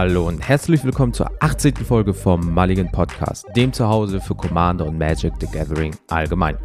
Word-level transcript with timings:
Hallo 0.00 0.28
und 0.28 0.40
herzlich 0.40 0.82
willkommen 0.82 1.12
zur 1.12 1.30
18. 1.40 1.74
Folge 1.76 2.14
vom 2.14 2.54
Mulligan 2.54 2.90
Podcast, 2.90 3.44
dem 3.54 3.70
Zuhause 3.70 4.18
für 4.18 4.34
Commander 4.34 4.86
und 4.86 4.96
Magic 4.96 5.34
the 5.38 5.46
Gathering 5.46 5.94
allgemein. 6.08 6.56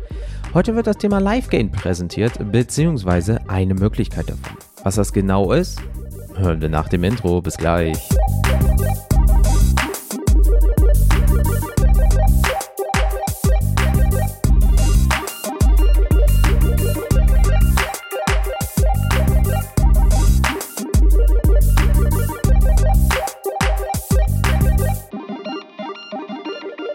Heute 0.53 0.73
wird 0.73 0.87
das 0.87 0.99
Thema 0.99 1.19
Live 1.19 1.49
Game 1.49 1.69
präsentiert, 1.69 2.39
beziehungsweise 2.53 3.41
eine 3.49 3.73
Möglichkeit 3.73 4.29
davon. 4.29 4.57
Was 4.85 4.95
das 4.95 5.11
genau 5.11 5.51
ist, 5.51 5.81
hören 6.37 6.61
wir 6.61 6.69
nach 6.69 6.87
dem 6.87 7.03
Intro. 7.03 7.41
Bis 7.41 7.57
gleich. 7.57 7.97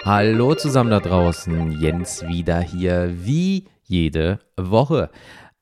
Hallo 0.02 0.54
zusammen 0.54 0.90
da 0.90 0.98
draußen, 0.98 1.72
Jens 1.72 2.27
wieder 2.27 2.59
hier, 2.60 3.12
wie 3.22 3.66
jede 3.84 4.38
Woche. 4.56 5.10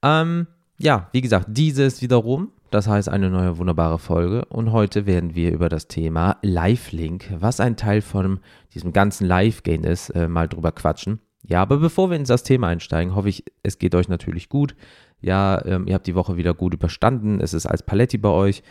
Ähm, 0.00 0.46
ja, 0.78 1.08
wie 1.10 1.22
gesagt, 1.22 1.46
dieses 1.48 2.02
wiederum, 2.02 2.52
das 2.70 2.86
heißt 2.86 3.08
eine 3.08 3.30
neue 3.30 3.58
wunderbare 3.58 3.98
Folge 3.98 4.44
und 4.44 4.70
heute 4.70 5.06
werden 5.06 5.34
wir 5.34 5.52
über 5.52 5.68
das 5.68 5.88
Thema 5.88 6.36
Live-Link, 6.42 7.32
was 7.40 7.58
ein 7.58 7.76
Teil 7.76 8.00
von 8.00 8.38
diesem 8.74 8.92
ganzen 8.92 9.26
Live-Game 9.26 9.82
ist, 9.82 10.10
äh, 10.10 10.28
mal 10.28 10.46
drüber 10.46 10.70
quatschen. 10.70 11.18
Ja, 11.42 11.60
aber 11.62 11.78
bevor 11.78 12.10
wir 12.10 12.16
in 12.16 12.24
das 12.24 12.44
Thema 12.44 12.68
einsteigen, 12.68 13.16
hoffe 13.16 13.30
ich, 13.30 13.44
es 13.64 13.78
geht 13.78 13.96
euch 13.96 14.08
natürlich 14.08 14.48
gut. 14.48 14.76
Ja, 15.20 15.64
ähm, 15.64 15.88
ihr 15.88 15.94
habt 15.94 16.06
die 16.06 16.14
Woche 16.14 16.36
wieder 16.36 16.54
gut 16.54 16.74
überstanden, 16.74 17.40
es 17.40 17.54
ist 17.54 17.66
als 17.66 17.82
Paletti 17.82 18.18
bei 18.18 18.28
euch. 18.28 18.62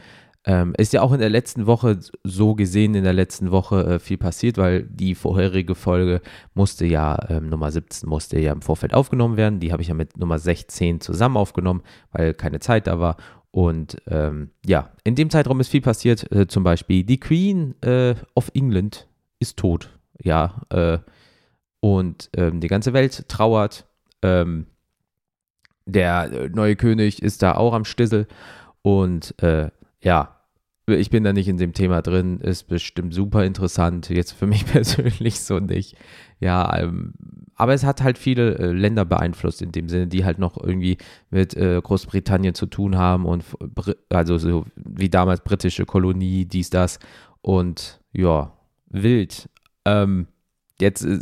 Ähm, 0.45 0.73
ist 0.77 0.93
ja 0.93 1.01
auch 1.01 1.11
in 1.11 1.19
der 1.19 1.29
letzten 1.29 1.65
Woche 1.65 1.99
so 2.23 2.55
gesehen, 2.55 2.95
in 2.95 3.03
der 3.03 3.13
letzten 3.13 3.51
Woche 3.51 3.83
äh, 3.85 3.99
viel 3.99 4.17
passiert, 4.17 4.57
weil 4.57 4.83
die 4.83 5.13
vorherige 5.13 5.75
Folge 5.75 6.21
musste 6.53 6.85
ja, 6.85 7.17
ähm, 7.29 7.49
Nummer 7.49 7.69
17 7.69 8.07
musste 8.07 8.39
ja 8.39 8.53
im 8.53 8.61
Vorfeld 8.61 8.93
aufgenommen 8.93 9.35
werden. 9.35 9.59
Die 9.59 9.73
habe 9.73 9.81
ich 9.81 9.89
ja 9.89 9.93
mit 9.93 10.17
Nummer 10.17 10.39
16 10.39 11.01
zusammen 11.01 11.35
aufgenommen, 11.35 11.83
weil 12.11 12.33
keine 12.33 12.59
Zeit 12.59 12.87
da 12.87 12.99
war. 12.99 13.17
Und 13.51 13.97
ähm, 14.07 14.51
ja, 14.65 14.91
in 15.03 15.15
dem 15.15 15.29
Zeitraum 15.29 15.59
ist 15.59 15.69
viel 15.69 15.81
passiert. 15.81 16.31
Äh, 16.31 16.47
zum 16.47 16.63
Beispiel 16.63 17.03
die 17.03 17.19
Queen 17.19 17.75
äh, 17.81 18.15
of 18.35 18.51
England 18.53 19.07
ist 19.39 19.57
tot. 19.57 19.89
Ja, 20.21 20.61
äh, 20.69 20.99
und 21.79 22.29
ähm, 22.35 22.59
die 22.59 22.67
ganze 22.67 22.93
Welt 22.93 23.27
trauert. 23.29 23.85
Ähm, 24.21 24.67
der 25.85 26.31
äh, 26.31 26.49
neue 26.49 26.75
König 26.75 27.21
ist 27.21 27.41
da 27.41 27.55
auch 27.55 27.73
am 27.73 27.85
Stissel. 27.85 28.27
Und 28.81 29.33
äh, 29.41 29.69
ja, 30.01 30.37
ich 30.89 31.09
bin 31.09 31.23
da 31.23 31.33
nicht 31.33 31.49
in 31.49 31.57
dem 31.57 31.73
Thema 31.73 32.01
drin, 32.01 32.39
ist 32.39 32.63
bestimmt 32.63 33.13
super 33.13 33.43
interessant, 33.43 34.09
jetzt 34.09 34.31
für 34.31 34.47
mich 34.47 34.65
persönlich 34.71 35.41
so 35.41 35.59
nicht. 35.59 35.97
Ja, 36.39 36.77
ähm, 36.79 37.13
aber 37.55 37.73
es 37.73 37.83
hat 37.83 38.01
halt 38.03 38.17
viele 38.17 38.57
äh, 38.57 38.71
Länder 38.71 39.03
beeinflusst 39.03 39.61
in 39.61 39.71
dem 39.71 39.89
Sinne, 39.89 40.07
die 40.07 40.23
halt 40.23 40.39
noch 40.39 40.57
irgendwie 40.57 40.97
mit 41.29 41.55
äh, 41.55 41.81
Großbritannien 41.81 42.53
zu 42.53 42.67
tun 42.67 42.97
haben 42.97 43.25
und 43.25 43.43
also 44.09 44.37
so 44.37 44.65
wie 44.75 45.09
damals 45.09 45.41
britische 45.41 45.85
Kolonie, 45.85 46.45
dies, 46.45 46.69
das 46.69 46.99
und 47.41 47.99
ja, 48.13 48.53
wild. 48.89 49.49
Ähm, 49.85 50.27
jetzt, 50.79 51.03
äh, 51.03 51.19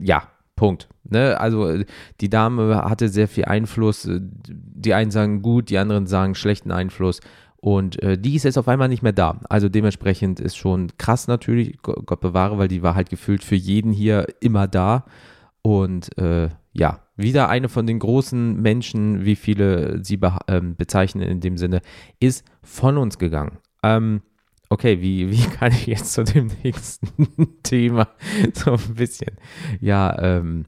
ja, 0.00 0.28
Punkt. 0.56 0.88
Ne? 1.04 1.38
Also 1.38 1.68
äh, 1.68 1.84
die 2.20 2.30
Dame 2.30 2.76
hatte 2.76 3.08
sehr 3.08 3.28
viel 3.28 3.44
Einfluss. 3.44 4.06
Äh, 4.06 4.20
die 4.20 4.94
einen 4.94 5.10
sagen 5.10 5.42
gut, 5.42 5.70
die 5.70 5.78
anderen 5.78 6.06
sagen 6.06 6.34
schlechten 6.34 6.72
Einfluss. 6.72 7.20
Und 7.66 8.00
äh, 8.00 8.16
die 8.16 8.36
ist 8.36 8.44
jetzt 8.44 8.58
auf 8.58 8.68
einmal 8.68 8.88
nicht 8.88 9.02
mehr 9.02 9.12
da. 9.12 9.40
Also 9.48 9.68
dementsprechend 9.68 10.38
ist 10.38 10.56
schon 10.56 10.92
krass 10.98 11.26
natürlich, 11.26 11.82
Gott 11.82 12.20
bewahre, 12.20 12.58
weil 12.58 12.68
die 12.68 12.84
war 12.84 12.94
halt 12.94 13.10
gefühlt 13.10 13.42
für 13.42 13.56
jeden 13.56 13.90
hier 13.90 14.24
immer 14.38 14.68
da. 14.68 15.04
Und 15.62 16.16
äh, 16.16 16.50
ja, 16.72 17.00
wieder 17.16 17.48
eine 17.48 17.68
von 17.68 17.84
den 17.88 17.98
großen 17.98 18.62
Menschen, 18.62 19.24
wie 19.24 19.34
viele 19.34 19.98
sie 20.04 20.16
be 20.16 20.38
ähm, 20.46 20.76
bezeichnen 20.76 21.24
in 21.24 21.40
dem 21.40 21.56
Sinne, 21.58 21.82
ist 22.20 22.44
von 22.62 22.98
uns 22.98 23.18
gegangen. 23.18 23.58
Ähm, 23.82 24.22
okay, 24.68 25.00
wie, 25.00 25.32
wie 25.32 25.42
kann 25.58 25.72
ich 25.72 25.88
jetzt 25.88 26.12
zu 26.12 26.22
dem 26.22 26.48
nächsten 26.62 27.08
Thema 27.64 28.10
so 28.54 28.74
ein 28.74 28.94
bisschen? 28.94 29.38
Ja, 29.80 30.16
ähm, 30.22 30.66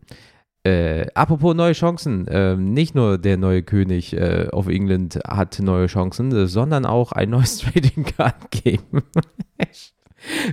äh, 0.65 1.07
apropos 1.15 1.55
neue 1.55 1.73
Chancen, 1.73 2.27
äh, 2.29 2.57
nicht 2.57 2.95
nur 2.95 3.19
der 3.19 3.37
neue 3.37 3.63
König 3.63 4.13
äh, 4.13 4.49
of 4.53 4.69
England 4.69 5.19
hat 5.27 5.59
neue 5.61 5.87
Chancen, 5.87 6.47
sondern 6.49 6.85
auch 6.85 7.13
ein 7.13 7.31
neues 7.31 7.59
Trading 7.61 8.05
Card 8.05 8.51
Game. 8.51 9.03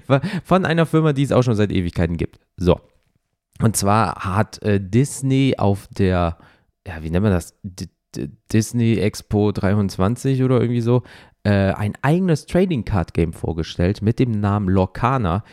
Von 0.43 0.65
einer 0.65 0.85
Firma, 0.85 1.13
die 1.13 1.23
es 1.23 1.31
auch 1.31 1.41
schon 1.41 1.55
seit 1.55 1.71
Ewigkeiten 1.71 2.17
gibt. 2.17 2.39
So. 2.55 2.79
Und 3.61 3.75
zwar 3.75 4.15
hat 4.15 4.61
äh, 4.63 4.79
Disney 4.79 5.55
auf 5.57 5.87
der, 5.87 6.37
ja, 6.87 7.01
wie 7.01 7.09
nennt 7.09 7.23
man 7.23 7.31
das? 7.31 7.57
D 7.63 7.87
D 8.15 8.29
Disney 8.51 8.97
Expo 8.97 9.51
23 9.51 10.41
oder 10.43 10.61
irgendwie 10.61 10.81
so, 10.81 11.03
äh, 11.43 11.73
ein 11.73 11.93
eigenes 12.01 12.45
Trading 12.45 12.85
Card 12.85 13.13
Game 13.13 13.33
vorgestellt 13.33 14.01
mit 14.01 14.19
dem 14.19 14.31
Namen 14.31 14.69
Lorcana. 14.69 15.43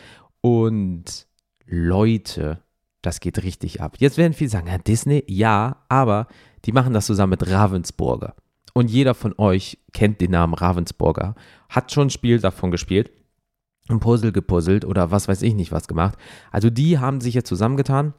Und 0.41 1.27
Leute, 1.65 2.62
das 3.03 3.19
geht 3.19 3.43
richtig 3.43 3.81
ab. 3.81 3.97
Jetzt 3.99 4.17
werden 4.17 4.33
viele 4.33 4.49
sagen, 4.49 4.67
ja, 4.67 4.79
Disney, 4.79 5.23
ja, 5.27 5.83
aber 5.89 6.27
die 6.65 6.71
machen 6.71 6.93
das 6.93 7.05
zusammen 7.05 7.31
mit 7.31 7.47
Ravensburger. 7.49 8.33
Und 8.73 8.89
jeder 8.89 9.13
von 9.13 9.35
euch 9.37 9.77
kennt 9.93 10.19
den 10.19 10.31
Namen 10.31 10.55
Ravensburger, 10.55 11.35
hat 11.69 11.91
schon 11.91 12.07
ein 12.07 12.09
Spiel 12.09 12.39
davon 12.39 12.71
gespielt, 12.71 13.11
ein 13.89 13.99
Puzzle 13.99 14.31
gepuzzelt 14.31 14.85
oder 14.85 15.11
was 15.11 15.27
weiß 15.27 15.43
ich 15.43 15.53
nicht 15.53 15.71
was 15.71 15.87
gemacht. 15.87 16.17
Also 16.51 16.69
die 16.69 16.97
haben 16.97 17.21
sich 17.21 17.35
jetzt 17.35 17.49
zusammengetan 17.49 18.13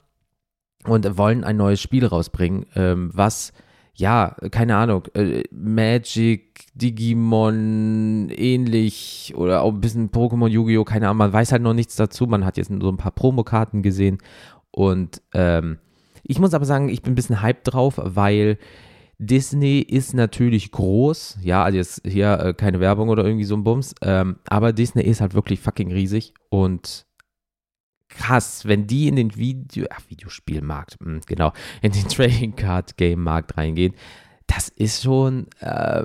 und 0.85 1.19
wollen 1.19 1.43
ein 1.43 1.57
neues 1.57 1.81
Spiel 1.81 2.07
rausbringen, 2.07 2.67
ähm, 2.77 3.11
was 3.13 3.53
ja, 3.97 4.35
keine 4.51 4.77
Ahnung, 4.77 5.05
äh, 5.15 5.45
Magic, 5.53 6.67
Digimon 6.75 8.29
ähnlich 8.31 9.33
oder 9.37 9.63
auch 9.63 9.73
ein 9.73 9.81
bisschen 9.81 10.11
Pokémon, 10.11 10.49
Yu-Gi-Oh!, 10.49 10.85
keine 10.85 11.07
Ahnung, 11.07 11.19
man 11.19 11.33
weiß 11.33 11.53
halt 11.53 11.63
noch 11.63 11.75
nichts 11.75 11.95
dazu. 11.95 12.27
Man 12.27 12.45
hat 12.45 12.57
jetzt 12.57 12.73
so 12.81 12.89
ein 12.89 12.97
paar 12.97 13.13
Promokarten 13.13 13.83
gesehen 13.83 14.19
und 14.75 15.23
ähm, 15.35 15.79
ich 16.25 16.41
muss 16.41 16.53
aber 16.53 16.65
sagen, 16.65 16.89
ich 16.89 17.03
bin 17.03 17.13
ein 17.13 17.15
bisschen 17.15 17.43
hyped 17.43 17.73
drauf, 17.73 17.95
weil 17.97 18.59
Disney 19.19 19.79
ist 19.81 20.15
natürlich 20.15 20.73
groß. 20.73 21.39
Ja, 21.43 21.63
also 21.63 21.79
jetzt 21.79 22.03
hier 22.05 22.41
äh, 22.41 22.55
keine 22.55 22.81
Werbung 22.81 23.09
oder 23.09 23.25
irgendwie 23.25 23.45
so 23.45 23.55
ein 23.55 23.63
Bums. 23.63 23.95
Ähm, 24.03 24.37
aber 24.49 24.73
Disney 24.73 25.03
ist 25.03 25.21
halt 25.21 25.35
wirklich 25.35 25.61
fucking 25.61 25.93
riesig 25.93 26.35
und 26.49 27.07
krass, 28.09 28.67
wenn 28.67 28.87
die 28.89 29.07
in 29.07 29.17
den 29.17 29.37
Video, 29.37 29.87
ach, 29.91 30.01
Videospielmarkt, 30.09 31.01
mh, 31.01 31.07
hm, 31.07 31.21
genau, 31.27 31.53
in 31.81 31.93
den 31.93 32.09
Trading 32.09 32.57
Card 32.57 32.97
Game 32.97 33.23
Markt 33.23 33.57
reingehen, 33.57 33.95
das 34.49 34.71
ist 34.71 35.05
schon, 35.05 35.47
äh, 35.61 36.05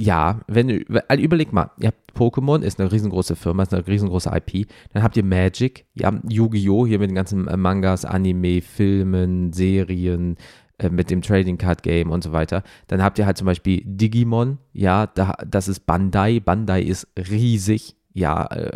ja, 0.00 0.40
wenn, 0.46 0.84
also 1.08 1.22
überleg 1.22 1.52
mal, 1.52 1.70
ihr 1.78 1.88
habt 1.88 2.16
Pokémon, 2.16 2.62
ist 2.62 2.80
eine 2.80 2.90
riesengroße 2.90 3.36
Firma, 3.36 3.62
ist 3.62 3.74
eine 3.74 3.86
riesengroße 3.86 4.30
IP. 4.34 4.68
Dann 4.92 5.02
habt 5.02 5.16
ihr 5.16 5.24
Magic, 5.24 5.84
ihr 5.94 6.06
habt 6.06 6.32
Yu-Gi-Oh! 6.32 6.86
hier 6.86 6.98
mit 6.98 7.10
den 7.10 7.14
ganzen 7.14 7.46
äh, 7.48 7.56
Mangas, 7.56 8.04
Anime, 8.04 8.62
Filmen, 8.62 9.52
Serien, 9.52 10.36
äh, 10.78 10.88
mit 10.88 11.10
dem 11.10 11.20
Trading 11.20 11.58
Card 11.58 11.82
Game 11.82 12.10
und 12.10 12.24
so 12.24 12.32
weiter. 12.32 12.62
Dann 12.86 13.02
habt 13.02 13.18
ihr 13.18 13.26
halt 13.26 13.36
zum 13.36 13.46
Beispiel 13.46 13.82
Digimon, 13.84 14.58
ja, 14.72 15.06
da, 15.06 15.34
das 15.46 15.68
ist 15.68 15.80
Bandai. 15.86 16.40
Bandai 16.40 16.82
ist 16.82 17.06
riesig, 17.16 17.94
ja. 18.14 18.46
Äh, 18.46 18.72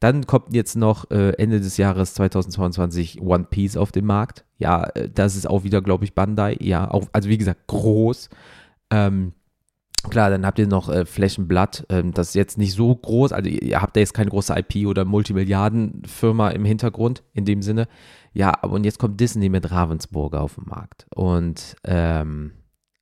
dann 0.00 0.26
kommt 0.26 0.54
jetzt 0.54 0.76
noch 0.76 1.10
äh, 1.10 1.30
Ende 1.38 1.60
des 1.60 1.78
Jahres 1.78 2.12
2022 2.14 3.22
One 3.22 3.44
Piece 3.48 3.78
auf 3.78 3.90
den 3.92 4.04
Markt. 4.04 4.44
Ja, 4.58 4.84
äh, 4.94 5.08
das 5.08 5.36
ist 5.36 5.48
auch 5.48 5.64
wieder, 5.64 5.80
glaube 5.80 6.04
ich, 6.04 6.14
Bandai. 6.14 6.58
Ja, 6.60 6.90
auch, 6.90 7.06
also 7.12 7.30
wie 7.30 7.38
gesagt, 7.38 7.66
groß. 7.68 8.28
Ähm, 8.90 9.32
Klar, 10.10 10.30
dann 10.30 10.44
habt 10.46 10.58
ihr 10.58 10.66
noch 10.66 10.88
äh, 10.88 11.06
Flächenblatt, 11.06 11.86
ähm, 11.88 12.12
das 12.12 12.28
ist 12.28 12.34
jetzt 12.34 12.58
nicht 12.58 12.74
so 12.74 12.94
groß, 12.94 13.32
also 13.32 13.48
ihr, 13.48 13.80
habt 13.80 13.96
da 13.96 14.00
jetzt 14.00 14.14
keine 14.14 14.30
große 14.30 14.54
IP 14.56 14.86
oder 14.86 15.04
Multimilliardenfirma 15.04 16.50
im 16.50 16.64
Hintergrund 16.64 17.22
in 17.32 17.44
dem 17.44 17.62
Sinne. 17.62 17.88
Ja, 18.32 18.52
aber 18.62 18.74
und 18.74 18.84
jetzt 18.84 18.98
kommt 18.98 19.20
Disney 19.20 19.48
mit 19.48 19.70
Ravensburger 19.70 20.40
auf 20.40 20.56
den 20.56 20.64
Markt 20.66 21.06
und 21.14 21.76
ähm, 21.84 22.52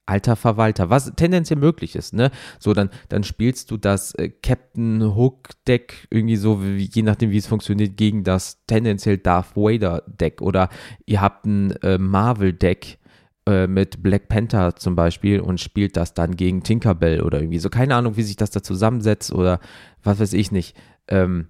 alter 0.06 0.36
Verwalter, 0.36 0.90
was 0.90 1.12
tendenziell 1.16 1.58
möglich 1.58 1.96
ist, 1.96 2.12
ne? 2.12 2.30
So, 2.58 2.74
dann, 2.74 2.90
dann 3.08 3.24
spielst 3.24 3.70
du 3.70 3.76
das 3.76 4.14
äh, 4.14 4.28
Captain 4.28 5.02
Hook 5.16 5.50
Deck 5.66 6.06
irgendwie 6.10 6.36
so, 6.36 6.64
wie, 6.64 6.88
je 6.92 7.02
nachdem 7.02 7.30
wie 7.30 7.38
es 7.38 7.46
funktioniert, 7.46 7.96
gegen 7.96 8.24
das 8.24 8.64
tendenziell 8.66 9.18
Darth 9.18 9.56
Vader 9.56 10.02
Deck 10.06 10.42
oder 10.42 10.68
ihr 11.06 11.20
habt 11.20 11.46
ein 11.46 11.72
äh, 11.82 11.98
Marvel 11.98 12.52
Deck, 12.52 12.98
äh, 13.46 13.66
mit 13.66 14.02
Black 14.02 14.28
Panther 14.28 14.76
zum 14.76 14.94
Beispiel 14.94 15.40
und 15.40 15.60
spielt 15.60 15.96
das 15.96 16.14
dann 16.14 16.36
gegen 16.36 16.62
Tinkerbell 16.62 17.22
oder 17.22 17.40
irgendwie 17.40 17.58
so. 17.58 17.70
Keine 17.70 17.96
Ahnung, 17.96 18.16
wie 18.16 18.22
sich 18.22 18.36
das 18.36 18.50
da 18.50 18.62
zusammensetzt 18.62 19.32
oder 19.32 19.60
was 20.02 20.20
weiß 20.20 20.32
ich 20.32 20.52
nicht. 20.52 20.76
Ähm, 21.08 21.48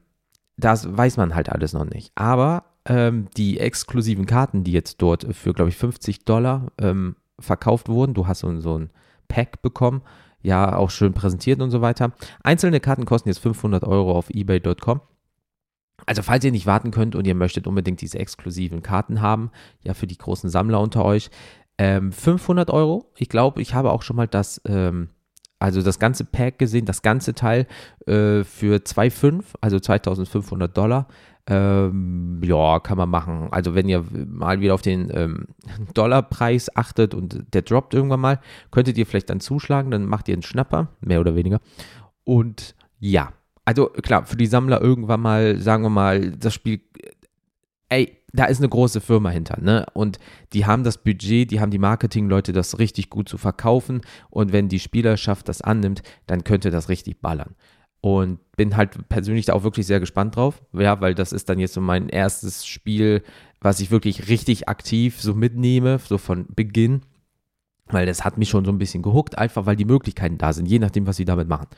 das 0.57 0.97
weiß 0.97 1.17
man 1.17 1.35
halt 1.35 1.51
alles 1.51 1.73
noch 1.73 1.85
nicht. 1.85 2.13
Aber 2.15 2.65
ähm, 2.87 3.29
die 3.37 3.59
exklusiven 3.59 4.27
Karten, 4.27 4.65
die 4.65 4.73
jetzt 4.73 5.03
dort 5.03 5.27
für, 5.35 5.53
glaube 5.53 5.71
ich, 5.71 5.77
50 5.77 6.25
Dollar 6.25 6.73
ähm, 6.79 7.17
verkauft 7.39 7.89
wurden, 7.89 8.15
du 8.15 8.27
hast 8.27 8.41
so, 8.41 8.61
so 8.61 8.79
ein 8.79 8.91
Pack 9.29 9.63
bekommen, 9.63 10.03
ja 10.43 10.77
auch 10.77 10.91
schön 10.91 11.13
präsentiert 11.13 11.61
und 11.61 11.71
so 11.71 11.81
weiter. 11.81 12.13
Einzelne 12.43 12.81
Karten 12.81 13.05
kosten 13.05 13.29
jetzt 13.29 13.39
500 13.39 13.85
Euro 13.85 14.13
auf 14.13 14.31
ebay.com. 14.31 15.01
Also 16.05 16.23
falls 16.23 16.45
ihr 16.45 16.51
nicht 16.51 16.67
warten 16.67 16.91
könnt 16.91 17.15
und 17.15 17.27
ihr 17.27 17.35
möchtet 17.35 17.67
unbedingt 17.67 18.01
diese 18.01 18.19
exklusiven 18.19 18.83
Karten 18.83 19.21
haben, 19.21 19.51
ja 19.85 19.95
für 19.95 20.09
die 20.09 20.19
großen 20.19 20.51
Sammler 20.51 20.81
unter 20.81 21.05
euch, 21.05 21.31
ähm, 21.83 22.13
500 22.13 22.71
Euro. 22.71 23.11
Ich 23.17 23.29
glaube, 23.29 23.61
ich 23.61 23.75
habe 23.75 23.91
auch 23.91 24.03
schon 24.03 24.15
mal 24.15 24.29
das, 24.29 24.61
ähm, 24.67 25.09
also 25.59 25.83
das 25.83 25.99
ganze 25.99 26.25
Pack 26.25 26.61
gesehen, 26.61 26.87
das 26.87 27.03
ganze 27.03 27.35
Teil 27.35 27.67
äh, 28.07 28.45
für 28.45 28.77
2,5, 28.77 29.43
also 29.61 29.81
2500 29.81 30.77
Dollar. 30.77 31.09
Ähm, 31.49 32.41
ja, 32.45 32.79
kann 32.79 32.99
man 32.99 33.11
machen. 33.11 33.49
Also 33.51 33.75
wenn 33.75 33.89
ihr 33.89 34.05
mal 34.29 34.61
wieder 34.61 34.75
auf 34.75 34.83
den 34.83 35.11
ähm, 35.13 35.49
Dollarpreis 35.95 36.77
achtet 36.77 37.15
und 37.15 37.53
der 37.53 37.63
droppt 37.63 37.95
irgendwann 37.95 38.21
mal, 38.21 38.41
könntet 38.71 38.97
ihr 38.97 39.05
vielleicht 39.05 39.29
dann 39.29 39.41
zuschlagen, 39.41 39.91
dann 39.91 40.07
macht 40.07 40.29
ihr 40.29 40.35
einen 40.35 40.43
Schnapper, 40.43 40.87
mehr 41.01 41.19
oder 41.19 41.35
weniger. 41.35 41.61
Und 42.23 42.77
ja, 43.01 43.33
also 43.65 43.87
klar, 43.87 44.25
für 44.25 44.37
die 44.37 44.47
Sammler 44.47 44.81
irgendwann 44.81 45.21
mal, 45.21 45.59
sagen 45.59 45.83
wir 45.83 45.91
mal, 45.91 46.31
das 46.31 46.55
Spiel, 46.55 46.81
ey, 47.93 48.19
da 48.33 48.47
ist 48.47 48.59
eine 48.59 48.69
große 48.69 49.03
Firma 49.03 49.29
hinter, 49.29 49.61
ne? 49.61 49.85
Und 49.93 50.19
die 50.55 50.65
haben 50.65 50.85
das 50.85 51.03
Budget, 51.03 51.51
die 51.51 51.61
haben 51.61 51.71
die 51.71 51.79
Marketingleute, 51.79 52.53
das 52.53 52.79
richtig 52.79 53.11
gut 53.11 53.29
zu 53.29 53.37
verkaufen. 53.37 54.01
Und 54.31 54.53
wenn 54.53 54.69
die 54.69 54.81
Spielerschaft 54.81 55.49
das 55.49 55.61
annimmt, 55.61 56.03
dann 56.27 56.43
könnte 56.43 56.71
das 56.71 56.89
richtig 56.89 57.21
ballern. 57.21 57.55
Und 58.01 58.41
bin 58.57 58.77
halt 58.77 59.09
persönlich 59.09 59.47
da 59.47 59.53
auch 59.53 59.63
wirklich 59.63 59.87
sehr 59.87 60.01
gespannt 60.01 60.37
drauf. 60.37 60.63
Ja, 60.73 61.01
weil 61.01 61.15
das 61.15 61.33
ist 61.33 61.49
dann 61.51 61.59
jetzt 61.59 61.75
so 61.75 61.81
mein 61.81 62.09
erstes 62.09 62.67
Spiel, 62.67 63.23
was 63.61 63.81
ich 63.81 63.91
wirklich 63.91 64.29
richtig 64.29 64.69
aktiv 64.69 65.21
so 65.21 65.35
mitnehme, 65.35 65.99
so 65.99 66.17
von 66.17 66.47
Beginn. 66.55 67.03
Weil 67.87 68.07
das 68.07 68.25
hat 68.25 68.39
mich 68.39 68.49
schon 68.49 68.65
so 68.65 68.73
ein 68.73 68.79
bisschen 68.79 69.03
gehuckt, 69.03 69.37
einfach 69.37 69.67
weil 69.67 69.77
die 69.77 69.85
Möglichkeiten 69.85 70.39
da 70.39 70.55
sind, 70.55 70.67
je 70.67 70.79
nachdem, 70.79 71.07
was 71.07 71.17
sie 71.17 71.27
damit 71.27 71.49
machen. 71.49 71.69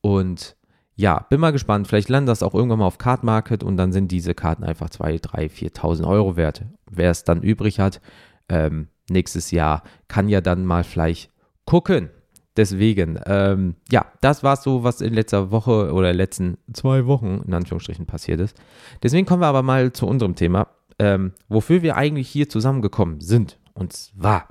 Und 0.00 0.56
ja, 0.98 1.24
bin 1.30 1.38
mal 1.38 1.52
gespannt. 1.52 1.86
Vielleicht 1.86 2.08
landet 2.08 2.32
das 2.32 2.42
auch 2.42 2.54
irgendwann 2.54 2.80
mal 2.80 2.86
auf 2.86 2.98
Card 2.98 3.22
Market 3.22 3.62
und 3.62 3.76
dann 3.76 3.92
sind 3.92 4.10
diese 4.10 4.34
Karten 4.34 4.64
einfach 4.64 4.90
2, 4.90 5.18
3, 5.18 5.46
4.000 5.46 6.04
Euro 6.04 6.36
wert. 6.36 6.64
Wer 6.90 7.12
es 7.12 7.22
dann 7.22 7.40
übrig 7.40 7.78
hat, 7.78 8.00
ähm, 8.48 8.88
nächstes 9.08 9.52
Jahr 9.52 9.84
kann 10.08 10.28
ja 10.28 10.40
dann 10.40 10.66
mal 10.66 10.82
vielleicht 10.82 11.30
gucken. 11.66 12.10
Deswegen, 12.56 13.20
ähm, 13.26 13.76
ja, 13.92 14.06
das 14.22 14.42
war 14.42 14.56
so, 14.56 14.82
was 14.82 15.00
in 15.00 15.14
letzter 15.14 15.52
Woche 15.52 15.92
oder 15.92 16.12
letzten 16.12 16.58
zwei 16.72 17.06
Wochen 17.06 17.44
in 17.46 17.54
Anführungsstrichen 17.54 18.06
passiert 18.06 18.40
ist. 18.40 18.56
Deswegen 19.00 19.24
kommen 19.24 19.42
wir 19.42 19.46
aber 19.46 19.62
mal 19.62 19.92
zu 19.92 20.04
unserem 20.04 20.34
Thema, 20.34 20.66
ähm, 20.98 21.30
wofür 21.48 21.82
wir 21.82 21.96
eigentlich 21.96 22.28
hier 22.28 22.48
zusammengekommen 22.48 23.20
sind. 23.20 23.60
Und 23.72 23.92
zwar 23.92 24.48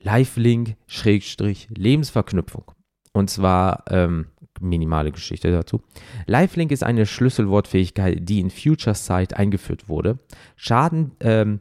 Lifelink-Lebensverknüpfung. 0.00 2.71
Und 3.12 3.30
zwar 3.30 3.84
ähm, 3.90 4.26
minimale 4.60 5.12
Geschichte 5.12 5.50
dazu. 5.50 5.82
Lifelink 6.26 6.70
ist 6.72 6.84
eine 6.84 7.06
Schlüsselwortfähigkeit, 7.06 8.18
die 8.20 8.40
in 8.40 8.50
Future 8.50 8.94
Sight 8.94 9.34
eingeführt 9.36 9.88
wurde. 9.88 10.18
Schaden, 10.56 11.12
ähm, 11.20 11.60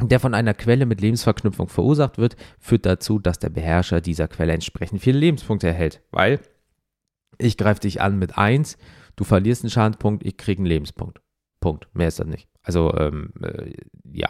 der 0.00 0.20
von 0.20 0.34
einer 0.34 0.54
Quelle 0.54 0.86
mit 0.86 1.00
Lebensverknüpfung 1.00 1.68
verursacht 1.68 2.18
wird, 2.18 2.36
führt 2.60 2.86
dazu, 2.86 3.18
dass 3.18 3.38
der 3.38 3.50
Beherrscher 3.50 4.00
dieser 4.00 4.28
Quelle 4.28 4.52
entsprechend 4.52 5.00
viele 5.00 5.18
Lebenspunkte 5.18 5.66
erhält. 5.66 6.02
Weil 6.12 6.40
ich 7.38 7.56
greife 7.56 7.80
dich 7.80 8.00
an 8.00 8.18
mit 8.18 8.38
1, 8.38 8.78
du 9.16 9.24
verlierst 9.24 9.64
einen 9.64 9.70
Schadenspunkt, 9.70 10.24
ich 10.24 10.36
kriege 10.36 10.60
einen 10.60 10.66
Lebenspunkt. 10.66 11.20
Punkt. 11.60 11.88
Mehr 11.92 12.08
ist 12.08 12.20
das 12.20 12.26
nicht. 12.26 12.48
Also, 12.68 12.94
ähm, 12.98 13.32
äh, 13.42 13.72
ja. 14.12 14.28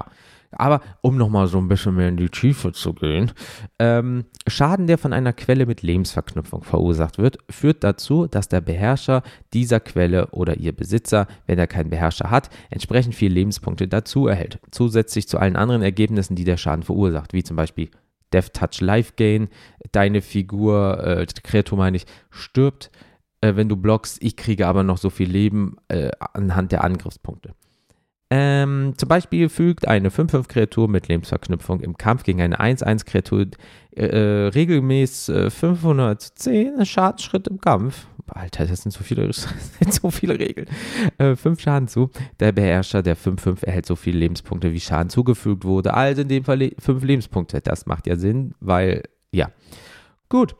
Aber 0.52 0.80
um 1.02 1.18
nochmal 1.18 1.48
so 1.48 1.58
ein 1.58 1.66
bisschen 1.68 1.96
mehr 1.96 2.08
in 2.08 2.16
die 2.16 2.30
Tiefe 2.30 2.72
zu 2.72 2.94
gehen, 2.94 3.32
ähm, 3.78 4.26
Schaden, 4.46 4.86
der 4.86 4.96
von 4.96 5.12
einer 5.12 5.32
Quelle 5.32 5.66
mit 5.66 5.82
Lebensverknüpfung 5.82 6.62
verursacht 6.62 7.18
wird, 7.18 7.38
führt 7.50 7.82
dazu, 7.84 8.28
dass 8.28 8.48
der 8.48 8.60
Beherrscher 8.60 9.22
dieser 9.52 9.80
Quelle 9.80 10.28
oder 10.28 10.56
ihr 10.56 10.72
Besitzer, 10.72 11.26
wenn 11.46 11.58
er 11.58 11.66
keinen 11.66 11.90
Beherrscher 11.90 12.30
hat, 12.30 12.48
entsprechend 12.70 13.16
viele 13.16 13.34
Lebenspunkte 13.34 13.88
dazu 13.88 14.28
erhält. 14.28 14.60
Zusätzlich 14.70 15.28
zu 15.28 15.38
allen 15.38 15.56
anderen 15.56 15.82
Ergebnissen, 15.82 16.36
die 16.36 16.44
der 16.44 16.56
Schaden 16.56 16.84
verursacht, 16.84 17.34
wie 17.34 17.42
zum 17.42 17.56
Beispiel 17.56 17.90
Death 18.32 18.54
Touch 18.54 18.80
Life 18.80 19.14
Gain, 19.16 19.48
deine 19.90 20.22
Figur, 20.22 21.04
äh, 21.04 21.26
Kreatur 21.42 21.76
meine 21.76 21.96
ich, 21.96 22.06
stirbt, 22.30 22.92
äh, 23.40 23.56
wenn 23.56 23.68
du 23.68 23.76
blockst, 23.76 24.22
ich 24.22 24.36
kriege 24.36 24.66
aber 24.66 24.82
noch 24.82 24.98
so 24.98 25.10
viel 25.10 25.28
Leben 25.30 25.76
äh, 25.88 26.10
anhand 26.32 26.72
der 26.72 26.84
Angriffspunkte. 26.84 27.54
Ähm, 28.30 28.92
zum 28.96 29.08
Beispiel 29.08 29.48
fügt 29.48 29.88
eine 29.88 30.10
5-5-Kreatur 30.10 30.86
mit 30.86 31.08
Lebensverknüpfung 31.08 31.80
im 31.80 31.96
Kampf 31.96 32.24
gegen 32.24 32.42
eine 32.42 32.60
1-1-Kreatur 32.60 33.46
äh, 33.96 34.04
äh, 34.04 34.48
regelmäßig 34.48 35.34
äh, 35.34 35.50
510 35.50 36.84
Schadensschritt 36.84 37.48
im 37.48 37.60
Kampf. 37.60 38.06
Alter, 38.26 38.66
das 38.66 38.82
sind 38.82 38.92
so 38.92 39.02
viele, 39.02 39.30
so 39.90 40.10
viele 40.10 40.38
Regeln. 40.38 40.68
Äh, 41.16 41.36
5 41.36 41.58
Schaden 41.58 41.88
zu. 41.88 42.10
Der 42.38 42.52
Beherrscher 42.52 43.02
der 43.02 43.16
5-5 43.16 43.64
erhält 43.64 43.86
so 43.86 43.96
viele 43.96 44.18
Lebenspunkte, 44.18 44.72
wie 44.72 44.80
Schaden 44.80 45.08
zugefügt 45.08 45.64
wurde. 45.64 45.94
Also 45.94 46.20
in 46.20 46.28
dem 46.28 46.44
Fall 46.44 46.70
5 46.78 47.02
Lebenspunkte. 47.02 47.62
Das 47.62 47.86
macht 47.86 48.06
ja 48.06 48.16
Sinn, 48.16 48.54
weil, 48.60 49.04
ja. 49.32 49.50
Gut. 50.28 50.54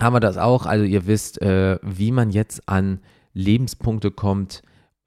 Haben 0.00 0.14
wir 0.16 0.20
das 0.20 0.38
auch. 0.38 0.64
Also 0.64 0.86
ihr 0.86 1.06
wisst, 1.06 1.42
äh, 1.42 1.78
wie 1.82 2.12
man 2.12 2.30
jetzt 2.30 2.66
an 2.66 3.00
Lebenspunkte 3.34 4.10
kommt 4.10 4.62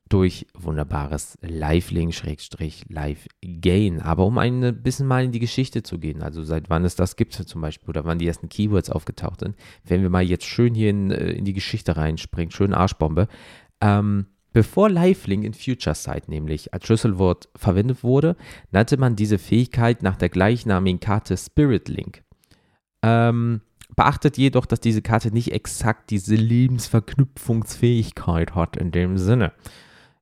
durch 0.09 0.45
wunderbares 0.53 1.37
Live-Link-Live-Gain. 1.41 4.01
Aber 4.01 4.25
um 4.25 4.37
ein 4.37 4.83
bisschen 4.83 5.07
mal 5.07 5.23
in 5.23 5.31
die 5.31 5.39
Geschichte 5.39 5.81
zu 5.83 5.97
gehen, 5.97 6.21
also 6.21 6.43
seit 6.43 6.69
wann 6.69 6.83
es 6.85 6.95
das 6.95 7.15
gibt 7.15 7.33
zum 7.33 7.61
Beispiel 7.61 7.89
oder 7.89 8.05
wann 8.05 8.19
die 8.19 8.27
ersten 8.27 8.49
Keywords 8.49 8.91
aufgetaucht 8.91 9.39
sind, 9.39 9.55
wenn 9.83 10.03
wir 10.03 10.09
mal 10.09 10.23
jetzt 10.23 10.45
schön 10.45 10.75
hier 10.75 10.91
in, 10.91 11.11
äh, 11.11 11.31
in 11.31 11.45
die 11.45 11.53
Geschichte 11.53 11.97
reinspringen, 11.97 12.51
schön 12.51 12.73
Arschbombe. 12.73 13.27
Ähm, 13.81 14.27
bevor 14.53 14.89
Live-Link 14.89 15.43
in 15.43 15.53
Future 15.53 15.95
Sight 15.95 16.29
nämlich 16.29 16.73
als 16.73 16.85
Schlüsselwort 16.85 17.49
verwendet 17.55 18.03
wurde, 18.03 18.35
nannte 18.71 18.97
man 18.97 19.15
diese 19.15 19.39
Fähigkeit 19.39 20.03
nach 20.03 20.17
der 20.17 20.29
gleichnamigen 20.29 20.99
Karte 20.99 21.35
Spirit 21.35 21.89
Link. 21.89 22.21
Ähm, 23.01 23.61
Beachtet 23.95 24.37
jedoch, 24.37 24.65
dass 24.65 24.81
diese 24.81 25.01
Karte 25.01 25.31
nicht 25.31 25.53
exakt 25.53 26.09
diese 26.09 26.35
Lebensverknüpfungsfähigkeit 26.35 28.55
hat 28.55 28.75
in 28.75 28.91
dem 28.91 29.17
Sinne. 29.17 29.53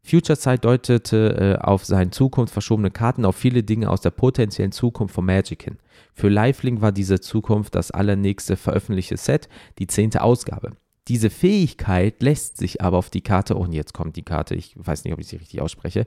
Future 0.05 0.35
Sight 0.35 0.65
deutete 0.65 1.57
äh, 1.59 1.63
auf 1.63 1.85
seine 1.85 2.11
Zukunft 2.11 2.51
verschobene 2.51 2.91
Karten 2.91 3.23
auf 3.23 3.37
viele 3.37 3.63
Dinge 3.63 3.89
aus 3.89 4.01
der 4.01 4.11
potenziellen 4.11 4.73
Zukunft 4.73 5.15
von 5.15 5.25
Magic 5.25 5.63
hin. 5.63 5.77
Für 6.13 6.27
Lifelink 6.27 6.81
war 6.81 6.91
diese 6.91 7.21
Zukunft 7.21 7.73
das 7.73 7.91
allernächste 7.91 8.57
veröffentlichte 8.57 9.15
Set, 9.15 9.47
die 9.79 9.87
zehnte 9.87 10.21
Ausgabe. 10.21 10.71
Diese 11.07 11.29
Fähigkeit 11.29 12.21
lässt 12.21 12.57
sich 12.57 12.81
aber 12.81 12.97
auf 12.97 13.09
die 13.09 13.21
Karte, 13.21 13.57
oh, 13.57 13.61
und 13.61 13.73
jetzt 13.73 13.93
kommt 13.93 14.15
die 14.15 14.23
Karte, 14.23 14.55
ich 14.55 14.73
weiß 14.75 15.03
nicht, 15.03 15.13
ob 15.13 15.19
ich 15.19 15.27
sie 15.27 15.37
richtig 15.37 15.61
ausspreche, 15.61 16.05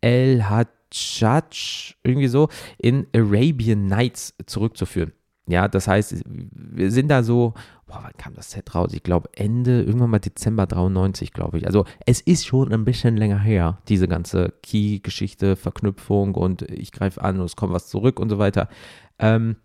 El 0.00 0.44
Hajjaj, 0.48 1.96
irgendwie 2.02 2.28
so, 2.28 2.48
in 2.78 3.06
Arabian 3.14 3.86
Nights 3.86 4.34
zurückzuführen. 4.46 5.12
Ja, 5.46 5.68
das 5.68 5.88
heißt, 5.88 6.22
wir 6.26 6.90
sind 6.90 7.08
da 7.08 7.22
so, 7.22 7.52
boah, 7.86 8.00
wann 8.02 8.16
kam 8.16 8.34
das 8.34 8.50
Set 8.50 8.74
raus? 8.74 8.92
Ich 8.94 9.02
glaube 9.02 9.28
Ende, 9.34 9.82
irgendwann 9.82 10.10
mal 10.10 10.18
Dezember 10.18 10.66
93, 10.66 11.32
glaube 11.32 11.58
ich. 11.58 11.66
Also 11.66 11.84
es 12.06 12.22
ist 12.22 12.46
schon 12.46 12.72
ein 12.72 12.84
bisschen 12.86 13.16
länger 13.18 13.38
her, 13.40 13.78
diese 13.88 14.08
ganze 14.08 14.54
Key-Geschichte, 14.62 15.56
Verknüpfung 15.56 16.34
und 16.34 16.62
ich 16.62 16.92
greife 16.92 17.20
an 17.22 17.40
und 17.40 17.44
es 17.44 17.56
kommt 17.56 17.74
was 17.74 17.88
zurück 17.88 18.18
und 18.18 18.30
so 18.30 18.38
weiter. 18.38 18.68
Ähm, 19.18 19.56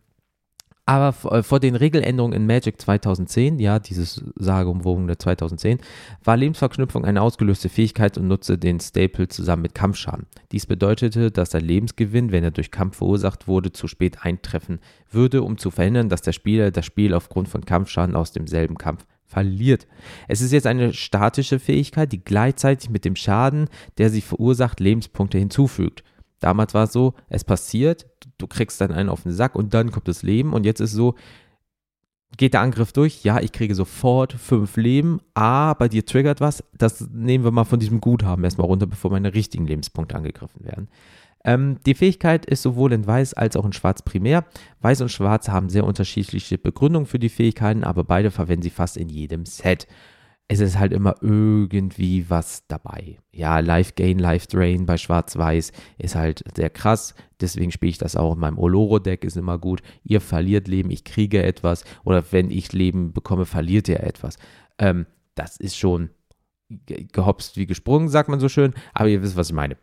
aber 0.90 1.32
äh, 1.32 1.44
vor 1.44 1.60
den 1.60 1.76
Regeländerungen 1.76 2.34
in 2.34 2.48
Magic 2.48 2.82
2010, 2.82 3.60
ja, 3.60 3.78
dieses 3.78 4.24
sageumwogene 4.38 5.20
2010, 5.20 5.78
war 6.24 6.36
Lebensverknüpfung 6.36 7.06
eine 7.06 7.22
ausgelöste 7.22 7.70
Fähigkeit 7.70 8.18
und 8.18 8.28
nutzte 8.28 8.58
den 8.58 8.80
Staple 8.80 9.28
zusammen 9.28 9.62
mit 9.62 9.76
Kampfschaden. 9.76 10.26
Dies 10.52 10.66
bedeutete, 10.66 11.30
dass 11.30 11.52
der 11.52 11.62
Lebensgewinn, 11.62 12.32
wenn 12.32 12.44
er 12.44 12.50
durch 12.50 12.72
Kampf 12.72 12.98
verursacht 12.98 13.48
wurde, 13.48 13.72
zu 13.72 13.88
spät 13.88 14.26
eintreffen 14.26 14.80
würde, 15.12 15.44
um 15.44 15.60
zu 15.60 15.70
verhindern, 15.70 16.10
dass 16.10 16.24
der 16.24 16.34
Spieler 16.34 16.72
das 16.72 16.88
Spiel 16.88 17.14
aufgrund 17.14 17.50
von 17.50 17.64
Kampfschaden 17.64 18.16
aus 18.16 18.32
demselben 18.32 18.80
Kampf 18.80 19.06
verliert. 19.28 19.86
Es 20.28 20.42
ist 20.42 20.52
jetzt 20.52 20.66
eine 20.66 20.94
statische 20.94 21.60
Fähigkeit, 21.60 22.12
die 22.12 22.24
gleichzeitig 22.26 22.90
mit 22.90 23.06
dem 23.06 23.16
Schaden, 23.16 23.70
der 24.00 24.10
sie 24.10 24.22
verursacht, 24.22 24.80
Lebenspunkte 24.80 25.38
hinzufügt. 25.38 26.04
Damals 26.40 26.74
war 26.74 26.86
es 26.86 26.94
so, 26.94 27.14
es 27.30 27.44
passiert, 27.44 28.08
du 28.38 28.48
kriegst 28.48 28.80
dann 28.82 28.92
einen 28.92 29.10
auf 29.10 29.24
den 29.24 29.32
Sack 29.32 29.56
und 29.56 29.74
dann 29.74 29.92
kommt 29.92 30.08
das 30.08 30.24
Leben. 30.24 30.54
Und 30.54 30.66
jetzt 30.66 30.80
ist 30.80 30.94
so, 30.94 31.16
geht 32.38 32.54
der 32.54 32.62
Angriff 32.62 32.94
durch? 32.94 33.24
Ja, 33.24 33.40
ich 33.40 33.52
kriege 33.52 33.76
sofort 33.76 34.34
fünf 34.34 34.78
Leben. 34.78 35.20
Ah, 35.34 35.74
bei 35.74 35.90
dir 35.90 36.06
triggert 36.06 36.42
was. 36.42 36.64
Das 36.78 37.10
nehmen 37.12 37.44
wir 37.44 37.52
mal 37.52 37.66
von 37.66 37.80
diesem 37.80 38.02
Guthaben 38.02 38.44
erstmal 38.44 38.68
runter, 38.68 38.88
bevor 38.88 39.12
meine 39.12 39.34
richtigen 39.34 39.68
Lebenspunkte 39.68 40.16
angegriffen 40.16 40.64
werden. 40.64 40.88
Ähm, 41.46 41.78
die 41.86 41.94
Fähigkeit 41.94 42.46
ist 42.46 42.62
sowohl 42.62 42.92
in 42.94 43.08
Weiß 43.08 43.34
als 43.34 43.56
auch 43.56 43.66
in 43.66 43.74
Schwarz 43.74 44.02
primär. 44.02 44.46
Weiß 44.82 45.02
und 45.02 45.10
Schwarz 45.10 45.50
haben 45.50 45.70
sehr 45.70 45.86
unterschiedliche 45.86 46.58
Begründungen 46.58 47.06
für 47.06 47.20
die 47.20 47.30
Fähigkeiten, 47.30 47.84
aber 47.84 48.04
beide 48.04 48.32
verwenden 48.32 48.64
sie 48.64 48.70
fast 48.70 48.98
in 48.98 49.10
jedem 49.10 49.46
Set. 49.46 49.88
Es 50.52 50.60
ist 50.60 50.80
halt 50.80 50.92
immer 50.94 51.16
irgendwie 51.22 52.28
was 52.28 52.66
dabei. 52.68 53.20
Ja, 53.32 53.60
Life 53.60 53.94
Gain, 53.96 54.18
Life 54.18 54.48
Drain 54.48 54.88
bei 54.88 54.98
Schwarz-Weiß 54.98 55.72
ist 56.00 56.16
halt 56.16 56.44
sehr 56.56 56.72
krass. 56.72 57.14
Deswegen 57.40 57.72
spiele 57.72 57.92
ich 57.92 58.00
das 58.00 58.16
auch 58.16 58.34
in 58.34 58.40
meinem 58.40 58.58
Oloro-Deck, 58.58 59.24
ist 59.24 59.38
immer 59.38 59.60
gut. 59.60 59.82
Ihr 60.04 60.20
verliert 60.22 60.68
Leben, 60.68 60.90
ich 60.90 61.04
kriege 61.04 61.44
etwas. 61.44 61.84
Oder 62.04 62.24
wenn 62.32 62.50
ich 62.50 62.74
Leben 62.74 63.14
bekomme, 63.14 63.46
verliert 63.46 63.88
ihr 63.88 64.02
etwas. 64.02 64.38
Ähm, 64.80 65.06
das 65.36 65.56
ist 65.56 65.78
schon 65.78 66.10
gehopst 66.68 67.56
wie 67.56 67.68
gesprungen, 67.68 68.10
sagt 68.10 68.28
man 68.28 68.40
so 68.40 68.50
schön. 68.50 68.74
Aber 68.96 69.08
ihr 69.08 69.22
wisst, 69.22 69.36
was 69.36 69.50
ich 69.50 69.56
meine. 69.56 69.78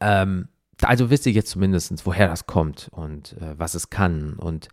Ähm, 0.00 0.48
also 0.82 1.10
wisst 1.10 1.26
ihr 1.26 1.32
jetzt 1.32 1.50
zumindest, 1.50 2.04
woher 2.06 2.26
das 2.26 2.46
kommt 2.46 2.88
und 2.90 3.34
äh, 3.34 3.56
was 3.56 3.74
es 3.74 3.88
kann. 3.88 4.32
Und 4.34 4.68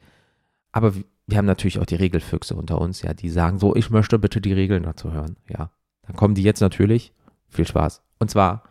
aber 0.71 0.93
wir 1.27 1.37
haben 1.37 1.45
natürlich 1.45 1.79
auch 1.79 1.85
die 1.85 1.95
Regelfüchse 1.95 2.55
unter 2.55 2.79
uns, 2.79 3.01
ja, 3.01 3.13
die 3.13 3.29
sagen 3.29 3.59
so, 3.59 3.75
ich 3.75 3.89
möchte 3.89 4.17
bitte 4.17 4.39
die 4.39 4.53
Regeln 4.53 4.83
dazu 4.83 5.11
hören. 5.11 5.35
Ja, 5.49 5.71
dann 6.03 6.15
kommen 6.15 6.35
die 6.35 6.43
jetzt 6.43 6.61
natürlich. 6.61 7.11
Viel 7.49 7.67
Spaß. 7.67 8.01
Und 8.19 8.31
zwar, 8.31 8.63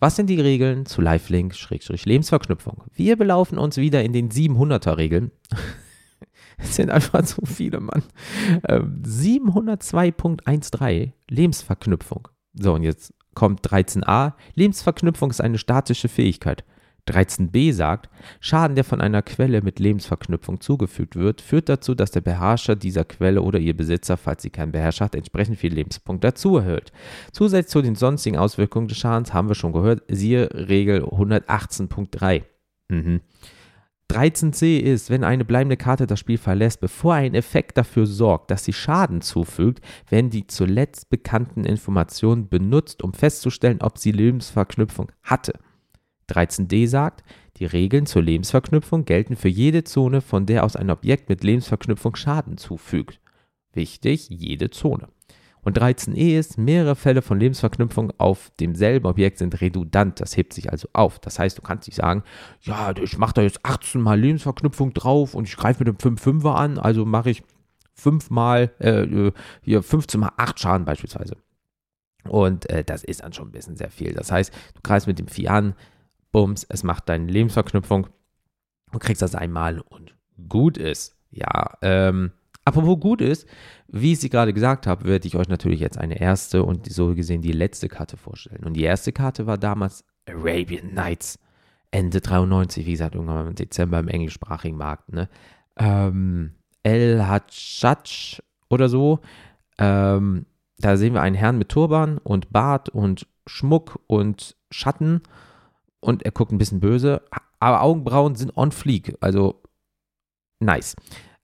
was 0.00 0.16
sind 0.16 0.28
die 0.28 0.40
Regeln 0.40 0.86
zu 0.86 1.00
Lifelink-Lebensverknüpfung? 1.00 2.82
Wir 2.92 3.16
belaufen 3.16 3.58
uns 3.58 3.76
wieder 3.76 4.02
in 4.04 4.12
den 4.12 4.30
700er 4.30 4.96
Regeln. 4.96 5.30
es 6.58 6.74
sind 6.76 6.90
einfach 6.90 7.24
zu 7.24 7.42
viele, 7.46 7.80
Mann. 7.80 8.02
Ähm, 8.68 9.02
702.13 9.04 11.12
Lebensverknüpfung. 11.30 12.28
So, 12.54 12.74
und 12.74 12.82
jetzt 12.82 13.14
kommt 13.34 13.66
13a. 13.66 14.34
Lebensverknüpfung 14.54 15.30
ist 15.30 15.40
eine 15.40 15.58
statische 15.58 16.08
Fähigkeit. 16.08 16.64
13b 17.08 17.72
sagt, 17.72 18.08
Schaden, 18.40 18.74
der 18.74 18.84
von 18.84 19.00
einer 19.00 19.22
Quelle 19.22 19.62
mit 19.62 19.78
Lebensverknüpfung 19.78 20.60
zugefügt 20.60 21.16
wird, 21.16 21.40
führt 21.40 21.68
dazu, 21.68 21.94
dass 21.94 22.10
der 22.10 22.22
Beherrscher 22.22 22.76
dieser 22.76 23.04
Quelle 23.04 23.42
oder 23.42 23.58
ihr 23.58 23.76
Besitzer, 23.76 24.16
falls 24.16 24.42
sie 24.42 24.50
keinen 24.50 24.72
Beherrscher 24.72 25.04
hat, 25.06 25.14
entsprechend 25.14 25.58
viel 25.58 25.74
Lebenspunkt 25.74 26.24
dazu 26.24 26.56
erhält. 26.56 26.92
Zusätzlich 27.32 27.70
zu 27.70 27.82
den 27.82 27.94
sonstigen 27.94 28.38
Auswirkungen 28.38 28.88
des 28.88 28.98
Schadens 28.98 29.34
haben 29.34 29.48
wir 29.48 29.54
schon 29.54 29.72
gehört, 29.72 30.02
siehe 30.08 30.48
Regel 30.52 31.04
118.3. 31.04 32.42
Mhm. 32.88 33.20
13c 34.10 34.78
ist, 34.78 35.10
wenn 35.10 35.24
eine 35.24 35.44
bleibende 35.44 35.76
Karte 35.76 36.06
das 36.06 36.20
Spiel 36.20 36.38
verlässt, 36.38 36.80
bevor 36.80 37.14
ein 37.14 37.34
Effekt 37.34 37.78
dafür 37.78 38.06
sorgt, 38.06 38.50
dass 38.50 38.64
sie 38.64 38.72
Schaden 38.72 39.22
zufügt, 39.22 39.80
werden 40.08 40.30
die 40.30 40.46
zuletzt 40.46 41.10
bekannten 41.10 41.64
Informationen 41.64 42.48
benutzt, 42.48 43.02
um 43.02 43.12
festzustellen, 43.12 43.80
ob 43.80 43.98
sie 43.98 44.12
Lebensverknüpfung 44.12 45.10
hatte. 45.22 45.54
13d 46.28 46.86
sagt, 46.86 47.22
die 47.56 47.66
Regeln 47.66 48.06
zur 48.06 48.22
Lebensverknüpfung 48.22 49.04
gelten 49.04 49.36
für 49.36 49.48
jede 49.48 49.84
Zone, 49.84 50.20
von 50.20 50.46
der 50.46 50.64
aus 50.64 50.76
ein 50.76 50.90
Objekt 50.90 51.28
mit 51.28 51.44
Lebensverknüpfung 51.44 52.16
Schaden 52.16 52.58
zufügt. 52.58 53.20
Wichtig, 53.72 54.28
jede 54.28 54.70
Zone. 54.70 55.08
Und 55.64 55.78
13e 55.78 56.38
ist, 56.38 56.58
mehrere 56.58 56.94
Fälle 56.94 57.22
von 57.22 57.40
Lebensverknüpfung 57.40 58.12
auf 58.18 58.50
demselben 58.60 59.06
Objekt 59.06 59.38
sind 59.38 59.60
redundant. 59.60 60.20
Das 60.20 60.36
hebt 60.36 60.52
sich 60.52 60.70
also 60.70 60.88
auf. 60.92 61.18
Das 61.18 61.38
heißt, 61.38 61.56
du 61.56 61.62
kannst 61.62 61.88
nicht 61.88 61.96
sagen, 61.96 62.22
ja, 62.60 62.94
ich 63.02 63.16
mache 63.16 63.34
da 63.34 63.42
jetzt 63.42 63.64
18 63.64 64.00
mal 64.00 64.20
Lebensverknüpfung 64.20 64.92
drauf 64.92 65.34
und 65.34 65.48
ich 65.48 65.56
greife 65.56 65.82
mit 65.84 65.88
dem 65.88 66.16
5-5er 66.16 66.54
an, 66.54 66.78
also 66.78 67.06
mache 67.06 67.30
ich 67.30 67.42
5 67.94 68.30
mal, 68.30 68.72
äh, 68.78 69.32
hier 69.62 69.82
15 69.82 70.20
mal 70.20 70.32
8 70.36 70.60
Schaden 70.60 70.84
beispielsweise. 70.84 71.36
Und 72.28 72.68
äh, 72.68 72.84
das 72.84 73.04
ist 73.04 73.22
dann 73.22 73.32
schon 73.32 73.48
ein 73.48 73.52
bisschen 73.52 73.76
sehr 73.76 73.90
viel. 73.90 74.12
Das 74.12 74.30
heißt, 74.30 74.52
du 74.74 74.80
greifst 74.82 75.06
mit 75.06 75.18
dem 75.18 75.28
Vieh 75.28 75.48
an, 75.48 75.74
Bums, 76.34 76.66
es 76.68 76.82
macht 76.82 77.08
deine 77.08 77.30
Lebensverknüpfung. 77.30 78.08
Du 78.90 78.98
kriegst 78.98 79.22
das 79.22 79.36
einmal 79.36 79.78
und 79.78 80.16
gut 80.48 80.76
ist. 80.76 81.16
Ja, 81.30 81.78
ähm, 81.80 82.32
apropos 82.64 82.98
gut 82.98 83.20
ist, 83.20 83.46
wie 83.86 84.12
ich 84.12 84.18
sie 84.18 84.30
gerade 84.30 84.52
gesagt 84.52 84.88
habe, 84.88 85.04
werde 85.04 85.28
ich 85.28 85.36
euch 85.36 85.48
natürlich 85.48 85.78
jetzt 85.78 85.96
eine 85.96 86.20
erste 86.20 86.64
und 86.64 86.92
so 86.92 87.14
gesehen 87.14 87.40
die 87.40 87.52
letzte 87.52 87.88
Karte 87.88 88.16
vorstellen. 88.16 88.64
Und 88.64 88.74
die 88.74 88.82
erste 88.82 89.12
Karte 89.12 89.46
war 89.46 89.58
damals 89.58 90.04
Arabian 90.28 90.92
Nights. 90.92 91.38
Ende 91.92 92.20
93, 92.20 92.84
wie 92.84 92.90
gesagt, 92.90 93.14
irgendwann 93.14 93.46
im 93.46 93.54
Dezember 93.54 94.00
im 94.00 94.08
englischsprachigen 94.08 94.76
Markt. 94.76 95.12
Ne? 95.12 95.28
Ähm, 95.76 96.54
El 96.82 97.24
Hajjaj 97.28 98.42
oder 98.68 98.88
so. 98.88 99.20
Ähm, 99.78 100.46
da 100.78 100.96
sehen 100.96 101.14
wir 101.14 101.22
einen 101.22 101.36
Herrn 101.36 101.58
mit 101.58 101.68
Turban 101.68 102.18
und 102.18 102.50
Bart 102.52 102.88
und 102.88 103.28
Schmuck 103.46 104.00
und 104.08 104.56
Schatten 104.72 105.22
und 106.04 106.22
er 106.22 106.32
guckt 106.32 106.52
ein 106.52 106.58
bisschen 106.58 106.80
böse, 106.80 107.22
aber 107.60 107.82
Augenbrauen 107.82 108.34
sind 108.34 108.56
on 108.56 108.72
fleek, 108.72 109.16
also 109.20 109.62
nice. 110.60 110.96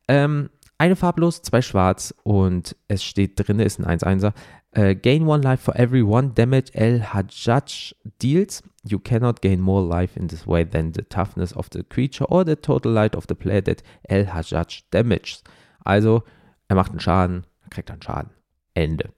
Ähm, 0.06 0.50
eine 0.76 0.96
farblos, 0.96 1.42
zwei 1.42 1.62
schwarz 1.62 2.14
und 2.22 2.76
es 2.88 3.02
steht 3.02 3.32
drin, 3.36 3.58
ist 3.58 3.80
ein 3.80 3.98
1-1er. 3.98 4.32
Uh, 4.76 4.94
gain 4.94 5.26
one 5.26 5.42
life 5.42 5.64
for 5.64 5.74
every 5.76 6.02
one 6.02 6.30
damage 6.30 6.70
El 6.74 7.00
Hajjaj 7.00 7.94
deals. 8.22 8.62
You 8.84 9.00
cannot 9.00 9.42
gain 9.42 9.60
more 9.60 9.82
life 9.82 10.16
in 10.18 10.28
this 10.28 10.46
way 10.46 10.64
than 10.64 10.92
the 10.94 11.02
toughness 11.02 11.52
of 11.52 11.68
the 11.72 11.82
creature 11.82 12.24
or 12.30 12.44
the 12.44 12.54
total 12.54 12.92
light 12.92 13.16
of 13.16 13.26
the 13.28 13.34
player 13.34 13.62
that 13.64 13.82
El 14.08 14.26
Hajjaj 14.26 14.84
damages. 14.92 15.42
Also, 15.84 16.22
er 16.68 16.76
macht 16.76 16.92
einen 16.92 17.00
Schaden, 17.00 17.44
kriegt 17.68 17.90
einen 17.90 18.00
Schaden. 18.00 18.30
Ende. 18.74 19.10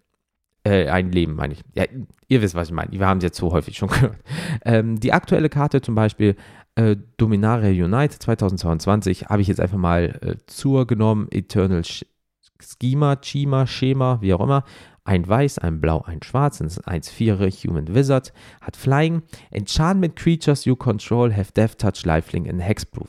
Äh, 0.64 0.88
ein 0.88 1.11
Leben, 1.11 1.35
meine 1.35 1.54
ich. 1.54 1.62
Ja, 1.75 1.85
ihr 2.28 2.40
wisst, 2.42 2.54
was 2.54 2.69
ich 2.69 2.75
meine. 2.75 2.92
Wir 2.92 3.07
haben 3.07 3.19
es 3.19 3.25
jetzt 3.25 3.38
so 3.38 3.52
häufig 3.52 3.76
schon 3.76 3.88
gehört. 3.90 4.19
Ähm, 4.64 5.00
die 5.00 5.12
aktuelle 5.12 5.49
Karte 5.49 5.81
zum 5.81 5.95
Beispiel, 5.95 6.37
äh, 6.76 6.97
Dominaria 7.16 7.85
Unite 7.85 8.19
2022, 8.19 9.26
habe 9.26 9.42
ich 9.42 9.49
jetzt 9.49 9.61
einfach 9.61 9.78
mal 9.78 10.19
äh, 10.23 10.37
zur 10.47 10.87
genommen. 10.87 11.26
Eternal 11.31 11.83
Schema, 11.85 13.16
Chima, 13.16 13.66
Schema, 13.66 14.19
wie 14.21 14.35
auch 14.35 14.40
immer. 14.40 14.64
Ein 15.04 15.26
Weiß, 15.26 15.59
ein 15.59 15.81
Blau, 15.81 16.02
ein 16.02 16.23
Schwarz, 16.23 16.59
das 16.59 16.76
ist 16.76 16.87
1-4 16.87 17.66
Human 17.66 17.92
Wizard, 17.92 18.33
hat 18.61 18.76
Flying. 18.76 19.23
Enchantment 19.50 20.14
Creatures 20.14 20.64
you 20.64 20.76
control 20.76 21.37
have 21.37 21.52
Death 21.52 21.78
Touch, 21.78 22.04
Lifelink 22.04 22.49
and 22.49 22.62
Hexproof. 22.62 23.09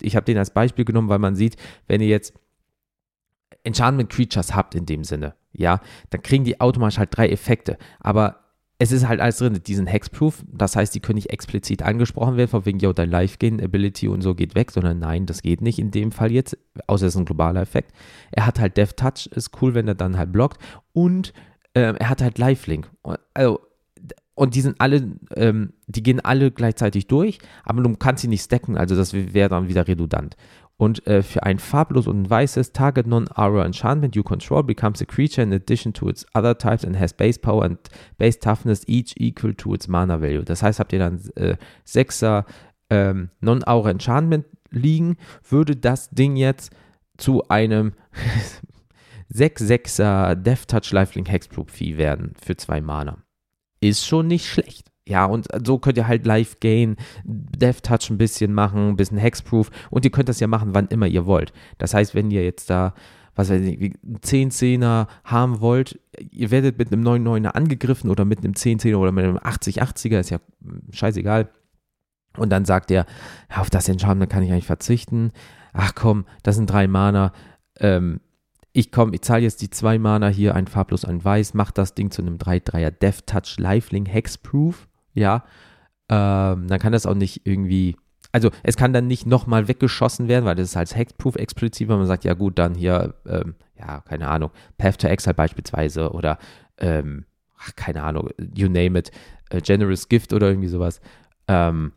Ich 0.00 0.14
habe 0.14 0.24
den 0.24 0.38
als 0.38 0.50
Beispiel 0.50 0.84
genommen, 0.84 1.08
weil 1.08 1.18
man 1.18 1.34
sieht, 1.34 1.56
wenn 1.88 2.00
ihr 2.00 2.06
jetzt 2.08 2.32
Enchantment 3.64 4.10
Creatures 4.10 4.54
habt 4.54 4.76
in 4.76 4.86
dem 4.86 5.02
Sinne, 5.02 5.34
ja, 5.52 5.80
dann 6.10 6.22
kriegen 6.22 6.44
die 6.44 6.60
automatisch 6.60 6.98
halt 6.98 7.16
drei 7.16 7.28
Effekte. 7.28 7.78
Aber 8.00 8.42
es 8.82 8.90
ist 8.90 9.06
halt 9.06 9.20
alles 9.20 9.36
drin, 9.36 9.60
die 9.64 9.74
sind 9.76 9.86
Hexproof, 9.86 10.42
das 10.50 10.74
heißt, 10.74 10.92
die 10.92 10.98
können 10.98 11.14
nicht 11.14 11.30
explizit 11.30 11.82
angesprochen 11.82 12.36
werden, 12.36 12.50
von 12.50 12.66
wegen, 12.66 12.80
yo, 12.80 12.92
dein 12.92 13.10
Life-Gain, 13.10 13.62
Ability 13.62 14.08
und 14.08 14.22
so 14.22 14.34
geht 14.34 14.56
weg, 14.56 14.72
sondern 14.72 14.98
nein, 14.98 15.24
das 15.24 15.42
geht 15.42 15.60
nicht 15.60 15.78
in 15.78 15.92
dem 15.92 16.10
Fall 16.10 16.32
jetzt, 16.32 16.58
außer 16.88 17.06
es 17.06 17.14
ist 17.14 17.20
ein 17.20 17.24
globaler 17.24 17.60
Effekt. 17.60 17.92
Er 18.32 18.44
hat 18.44 18.58
halt 18.58 18.76
Death 18.76 18.96
Touch, 18.96 19.28
ist 19.30 19.52
cool, 19.62 19.74
wenn 19.74 19.86
er 19.86 19.94
dann 19.94 20.18
halt 20.18 20.32
blockt 20.32 20.60
und 20.92 21.32
ähm, 21.76 21.94
er 21.96 22.08
hat 22.08 22.22
halt 22.22 22.38
Lifelink. 22.38 22.90
Also, 23.34 23.60
und 24.34 24.56
die 24.56 24.62
sind 24.62 24.80
alle, 24.80 25.12
ähm, 25.36 25.74
die 25.86 26.02
gehen 26.02 26.18
alle 26.18 26.50
gleichzeitig 26.50 27.06
durch, 27.06 27.38
aber 27.62 27.82
du 27.82 27.96
kannst 27.96 28.22
sie 28.22 28.28
nicht 28.28 28.42
stacken, 28.42 28.76
also 28.76 28.96
das 28.96 29.12
wäre 29.12 29.48
dann 29.48 29.68
wieder 29.68 29.86
redundant. 29.86 30.36
Und 30.82 31.06
äh, 31.06 31.22
für 31.22 31.44
ein 31.44 31.60
farblos 31.60 32.08
und 32.08 32.28
weißes 32.28 32.72
Target 32.72 33.06
Non-Aura 33.06 33.64
Enchantment 33.64 34.16
you 34.16 34.24
control 34.24 34.64
becomes 34.64 35.00
a 35.00 35.04
creature 35.04 35.40
in 35.40 35.52
addition 35.52 35.92
to 35.92 36.08
its 36.08 36.26
other 36.34 36.58
types 36.58 36.84
and 36.84 36.98
has 36.98 37.12
base 37.12 37.38
power 37.38 37.62
and 37.62 37.78
base 38.18 38.40
toughness 38.40 38.82
each 38.88 39.14
equal 39.16 39.54
to 39.54 39.74
its 39.74 39.86
Mana 39.86 40.20
Value. 40.20 40.42
Das 40.42 40.60
heißt, 40.60 40.80
habt 40.80 40.92
ihr 40.92 40.98
dann 40.98 41.20
äh, 41.36 41.54
6er 41.86 42.46
ähm, 42.90 43.30
Non-Aura 43.40 43.90
Enchantment 43.90 44.44
liegen, 44.70 45.18
würde 45.48 45.76
das 45.76 46.10
Ding 46.10 46.34
jetzt 46.34 46.72
zu 47.16 47.48
einem 47.48 47.92
6-6er 49.32 50.34
Death 50.34 50.66
Touch 50.66 50.90
Lifelink 50.90 51.30
Hexproof 51.30 51.70
Vieh 51.70 51.96
werden 51.96 52.34
für 52.44 52.56
zwei 52.56 52.80
Mana. 52.80 53.22
Ist 53.78 54.04
schon 54.04 54.26
nicht 54.26 54.48
schlecht. 54.48 54.91
Ja, 55.08 55.24
und 55.24 55.48
so 55.66 55.78
könnt 55.78 55.96
ihr 55.96 56.06
halt 56.06 56.26
Live 56.26 56.60
Gain, 56.60 56.96
Death 57.24 57.82
Touch 57.82 58.08
ein 58.10 58.18
bisschen 58.18 58.52
machen, 58.52 58.90
ein 58.90 58.96
bisschen 58.96 59.18
Hexproof 59.18 59.70
und 59.90 60.04
ihr 60.04 60.12
könnt 60.12 60.28
das 60.28 60.38
ja 60.38 60.46
machen, 60.46 60.74
wann 60.74 60.86
immer 60.88 61.08
ihr 61.08 61.26
wollt. 61.26 61.52
Das 61.78 61.92
heißt, 61.92 62.14
wenn 62.14 62.30
ihr 62.30 62.44
jetzt 62.44 62.70
da, 62.70 62.94
was 63.34 63.50
weiß 63.50 63.62
ich, 63.62 63.80
einen 63.80 64.18
10-10er 64.18 65.08
haben 65.24 65.60
wollt, 65.60 65.98
ihr 66.30 66.52
werdet 66.52 66.78
mit 66.78 66.92
einem 66.92 67.02
9-9er 67.02 67.48
angegriffen 67.48 68.10
oder 68.10 68.24
mit 68.24 68.44
einem 68.44 68.52
10-10er 68.52 68.96
oder 68.96 69.10
mit 69.10 69.24
einem 69.24 69.38
80-80er, 69.38 70.20
ist 70.20 70.30
ja 70.30 70.38
scheißegal. 70.92 71.48
Und 72.36 72.50
dann 72.50 72.64
sagt 72.64 72.90
er, 72.92 73.06
auf 73.54 73.70
das 73.70 73.88
Enchantment 73.88 74.30
kann 74.30 74.44
ich 74.44 74.52
eigentlich 74.52 74.66
verzichten. 74.66 75.32
Ach 75.72 75.94
komm, 75.96 76.26
das 76.44 76.56
sind 76.56 76.70
drei 76.70 76.86
Mana. 76.86 77.32
Ähm, 77.80 78.20
ich 78.72 78.92
komme, 78.92 79.14
ich 79.14 79.22
zahle 79.22 79.42
jetzt 79.42 79.60
die 79.62 79.68
zwei 79.68 79.98
Mana 79.98 80.28
hier, 80.28 80.54
ein 80.54 80.66
farblos, 80.66 81.04
ein 81.04 81.22
weiß, 81.22 81.54
mach 81.54 81.72
das 81.72 81.94
Ding 81.94 82.10
zu 82.10 82.22
einem 82.22 82.36
3-3er 82.36 82.90
Death 82.90 83.26
Touch 83.26 83.58
Lifelink 83.58 84.08
Hexproof 84.08 84.88
ja, 85.14 85.44
ähm, 86.08 86.68
dann 86.68 86.78
kann 86.78 86.92
das 86.92 87.06
auch 87.06 87.14
nicht 87.14 87.46
irgendwie, 87.46 87.96
also 88.32 88.50
es 88.62 88.76
kann 88.76 88.92
dann 88.92 89.06
nicht 89.06 89.26
nochmal 89.26 89.68
weggeschossen 89.68 90.28
werden, 90.28 90.44
weil 90.44 90.56
das 90.56 90.70
ist 90.70 90.76
halt 90.76 90.94
Hexproof 90.94 91.36
explizit, 91.36 91.88
wenn 91.88 91.98
man 91.98 92.06
sagt, 92.06 92.24
ja 92.24 92.34
gut, 92.34 92.58
dann 92.58 92.74
hier, 92.74 93.14
ähm, 93.26 93.54
ja, 93.78 94.00
keine 94.00 94.28
Ahnung, 94.28 94.50
Path 94.78 95.00
to 95.00 95.08
Exile 95.08 95.34
beispielsweise 95.34 96.12
oder, 96.12 96.38
ähm, 96.78 97.24
ach, 97.58 97.74
keine 97.76 98.02
Ahnung, 98.02 98.30
you 98.54 98.68
name 98.68 98.98
it, 98.98 99.10
Generous 99.62 100.08
Gift 100.08 100.32
oder 100.32 100.48
irgendwie 100.48 100.68
sowas, 100.68 101.00
ähm, 101.48 101.92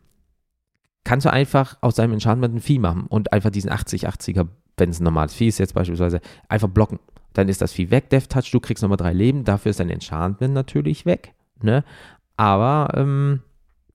kannst 1.03 1.25
du 1.25 1.31
einfach 1.31 1.77
aus 1.81 1.95
seinem 1.95 2.13
Enchantment 2.13 2.55
ein 2.55 2.59
Vieh 2.61 2.79
machen 2.79 3.05
und 3.07 3.31
einfach 3.31 3.49
diesen 3.49 3.71
80-80er, 3.71 4.47
wenn 4.77 4.89
es 4.89 4.99
ein 4.99 5.03
normales 5.03 5.33
Vieh 5.33 5.47
ist 5.47 5.59
jetzt 5.59 5.73
beispielsweise, 5.73 6.19
einfach 6.49 6.67
blocken. 6.67 6.99
dann 7.33 7.49
ist 7.49 7.61
das 7.61 7.73
viel 7.73 7.91
weg, 7.91 8.09
Death 8.09 8.29
Touch, 8.29 8.49
du 8.51 8.59
kriegst 8.59 8.81
nochmal 8.81 8.97
drei 8.97 9.13
Leben, 9.13 9.43
dafür 9.43 9.69
ist 9.71 9.79
dein 9.79 9.89
Enchantment 9.89 10.53
natürlich 10.53 11.05
weg, 11.05 11.33
ne? 11.61 11.83
Aber 12.37 12.89
ähm, 12.95 13.41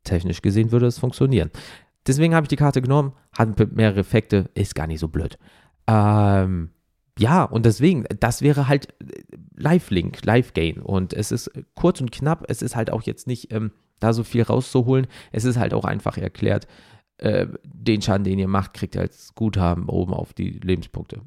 technisch 0.04 0.42
gesehen 0.42 0.72
würde 0.72 0.86
es 0.86 0.98
funktionieren. 0.98 1.50
Deswegen 2.06 2.34
habe 2.34 2.44
ich 2.44 2.48
die 2.48 2.56
Karte 2.56 2.80
genommen, 2.80 3.12
hat 3.36 3.58
mehrere 3.74 4.00
Effekte, 4.00 4.50
ist 4.54 4.74
gar 4.74 4.86
nicht 4.86 5.00
so 5.00 5.08
blöd. 5.08 5.38
Ähm, 5.86 6.70
ja, 7.18 7.44
und 7.44 7.66
deswegen, 7.66 8.04
das 8.18 8.40
wäre 8.40 8.68
halt 8.68 8.88
äh, 9.00 9.22
Live-Link, 9.56 10.24
Live-Gain. 10.24 10.80
Und 10.80 11.12
es 11.12 11.32
ist 11.32 11.50
kurz 11.74 12.00
und 12.00 12.12
knapp, 12.12 12.44
es 12.48 12.62
ist 12.62 12.76
halt 12.76 12.90
auch 12.90 13.02
jetzt 13.02 13.26
nicht 13.26 13.52
ähm, 13.52 13.72
da 13.98 14.12
so 14.12 14.24
viel 14.24 14.42
rauszuholen. 14.42 15.06
Es 15.30 15.44
ist 15.44 15.58
halt 15.58 15.74
auch 15.74 15.84
einfach 15.84 16.16
erklärt, 16.16 16.66
äh, 17.18 17.46
den 17.64 18.00
Schaden, 18.00 18.24
den 18.24 18.38
ihr 18.38 18.48
macht, 18.48 18.72
kriegt 18.72 18.94
ihr 18.94 19.02
als 19.02 19.34
Guthaben 19.34 19.88
oben 19.88 20.14
auf 20.14 20.32
die 20.32 20.58
Lebenspunkte. 20.62 21.20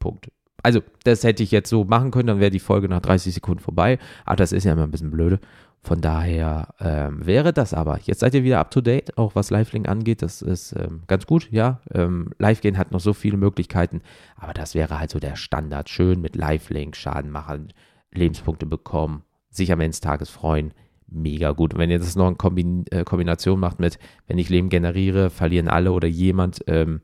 Punkt. 0.00 0.30
Also, 0.62 0.80
das 1.04 1.22
hätte 1.22 1.44
ich 1.44 1.52
jetzt 1.52 1.70
so 1.70 1.84
machen 1.84 2.10
können, 2.10 2.26
dann 2.26 2.40
wäre 2.40 2.50
die 2.50 2.58
Folge 2.58 2.88
nach 2.88 3.00
30 3.00 3.34
Sekunden 3.34 3.60
vorbei. 3.60 3.98
Aber 4.24 4.36
das 4.36 4.50
ist 4.50 4.64
ja 4.64 4.72
immer 4.72 4.82
ein 4.82 4.90
bisschen 4.90 5.12
blöde. 5.12 5.38
Von 5.86 6.00
daher 6.00 6.74
ähm, 6.80 7.24
wäre 7.24 7.52
das 7.52 7.72
aber. 7.72 8.00
Jetzt 8.02 8.18
seid 8.18 8.34
ihr 8.34 8.42
wieder 8.42 8.58
up 8.58 8.72
to 8.72 8.80
date, 8.80 9.16
auch 9.16 9.36
was 9.36 9.50
Live-Link 9.50 9.88
angeht. 9.88 10.20
Das 10.20 10.42
ist 10.42 10.72
ähm, 10.72 11.02
ganz 11.06 11.26
gut, 11.26 11.48
ja. 11.52 11.80
Ähm, 11.94 12.30
Live-Gain 12.40 12.76
hat 12.76 12.90
noch 12.90 12.98
so 12.98 13.12
viele 13.12 13.36
Möglichkeiten, 13.36 14.02
aber 14.34 14.52
das 14.52 14.74
wäre 14.74 14.98
halt 14.98 15.10
so 15.10 15.20
der 15.20 15.36
Standard. 15.36 15.88
Schön 15.88 16.20
mit 16.20 16.34
Live-Link, 16.34 16.96
Schaden 16.96 17.30
machen, 17.30 17.72
Lebenspunkte 18.12 18.66
bekommen, 18.66 19.22
sich 19.48 19.70
am 19.70 19.78
Ende 19.78 19.90
des 19.90 20.00
Tages 20.00 20.28
freuen. 20.28 20.74
Mega 21.06 21.52
gut. 21.52 21.72
Und 21.72 21.78
wenn 21.78 21.90
ihr 21.90 22.00
das 22.00 22.16
noch 22.16 22.26
in 22.26 22.36
Kombin 22.36 22.84
äh, 22.90 23.04
Kombination 23.04 23.60
macht 23.60 23.78
mit, 23.78 24.00
wenn 24.26 24.38
ich 24.38 24.48
Leben 24.48 24.70
generiere, 24.70 25.30
verlieren 25.30 25.68
alle 25.68 25.92
oder 25.92 26.08
jemand, 26.08 26.64
ähm, 26.66 27.00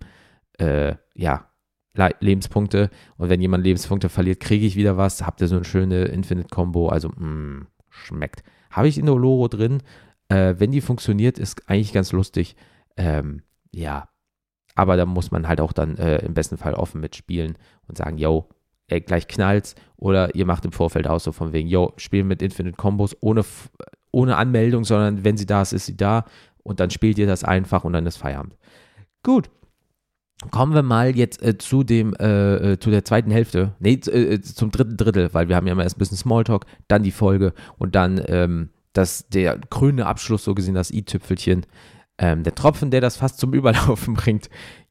äh, 0.59 0.97
ja, 1.15 1.47
Le 1.95 2.11
Lebenspunkte. 2.19 2.91
Und 3.17 3.29
wenn 3.29 3.41
jemand 3.41 3.63
Lebenspunkte 3.63 4.09
verliert, 4.09 4.41
kriege 4.41 4.67
ich 4.67 4.75
wieder 4.75 4.97
was. 4.97 5.25
Habt 5.25 5.41
ihr 5.41 5.47
so 5.47 5.55
eine 5.55 5.65
schöne 5.65 6.07
Infinite-Combo. 6.07 6.89
Also, 6.89 7.11
mh, 7.11 7.27
mm, 7.29 7.67
schmeckt. 7.91 8.43
Habe 8.73 8.89
ich 8.89 8.99
in 8.99 9.07
der 9.07 9.15
Loro 9.15 9.49
drin. 9.49 9.83
Äh, 10.29 10.55
wenn 10.59 10.73
die 10.73 10.81
funktioniert, 10.81 11.39
ist 11.39 11.69
eigentlich 11.69 11.93
ganz 11.93 12.13
lustig. 12.13 12.57
Ähm, 12.97 13.43
ja, 13.71 14.09
aber 14.75 14.97
da 14.97 15.07
muss 15.07 15.31
man 15.31 15.47
halt 15.49 15.61
auch 15.61 15.73
dann 15.73 15.97
äh, 15.99 16.19
im 16.25 16.35
besten 16.35 16.57
Fall 16.57 16.75
offen 16.75 17.01
mitspielen 17.01 17.57
und 17.87 17.99
sagen, 17.99 18.19
yo, 18.19 18.49
ey, 18.89 19.01
gleich 19.01 19.29
knallt's. 19.29 19.75
Oder 19.97 20.35
ihr 20.35 20.47
macht 20.47 20.65
im 20.65 20.73
Vorfeld 20.73 21.07
aus, 21.07 21.25
so 21.25 21.33
von 21.33 21.53
wegen, 21.53 21.69
yo, 21.69 21.93
spielen 21.97 22.27
mit 22.27 22.43
Infinite 22.43 22.77
Combos 22.77 23.17
ohne, 23.21 23.45
ohne 24.11 24.37
Anmeldung, 24.37 24.85
sondern 24.85 25.25
wenn 25.25 25.37
sie 25.37 25.47
da 25.47 25.63
ist, 25.63 25.73
ist 25.73 25.87
sie 25.87 25.97
da. 25.97 26.25
Und 26.63 26.81
dann 26.81 26.91
spielt 26.91 27.19
ihr 27.19 27.27
das 27.27 27.45
einfach 27.45 27.85
und 27.85 27.93
dann 27.93 28.07
ist 28.07 28.17
Feierabend. 28.17 28.57
Gut. 29.23 29.51
Kommen 30.51 30.75
wir 30.75 30.83
mal 30.83 31.17
jetzt 31.17 31.43
äh, 31.43 31.57
zu 31.57 31.85
dem, 31.85 32.15
äh, 32.15 32.73
äh 32.73 32.79
zu 32.79 32.91
der 32.91 33.05
zweiten 33.05 33.31
Hälfte, 33.31 33.75
nee, 33.79 34.01
äh, 34.07 34.35
äh, 34.35 34.41
zum 34.41 34.71
dritten 34.71 34.97
Drittel, 34.97 35.33
weil 35.33 35.49
wir 35.49 35.57
haben 35.57 35.67
ja 35.67 35.75
mal 35.75 35.85
erst 35.85 35.97
ein 35.97 36.01
bisschen 36.01 36.17
Smalltalk, 36.17 36.67
dann 36.89 37.03
die 37.03 37.11
Folge 37.11 37.53
und 37.79 37.95
dann 37.95 38.21
ähm, 38.27 38.71
das, 38.93 39.29
der 39.29 39.59
grüne 39.59 40.07
Abschluss, 40.07 40.45
so 40.45 40.55
gesehen, 40.55 40.75
das 40.75 40.91
i-Tüpfelchen, 40.91 41.65
ähm, 42.19 42.43
der 42.43 42.55
Tropfen, 42.55 42.91
der 42.91 43.01
das 43.01 43.17
fast 43.17 43.39
zum 43.39 43.55
Überlaufen 43.55 44.15
bringt. 44.15 44.51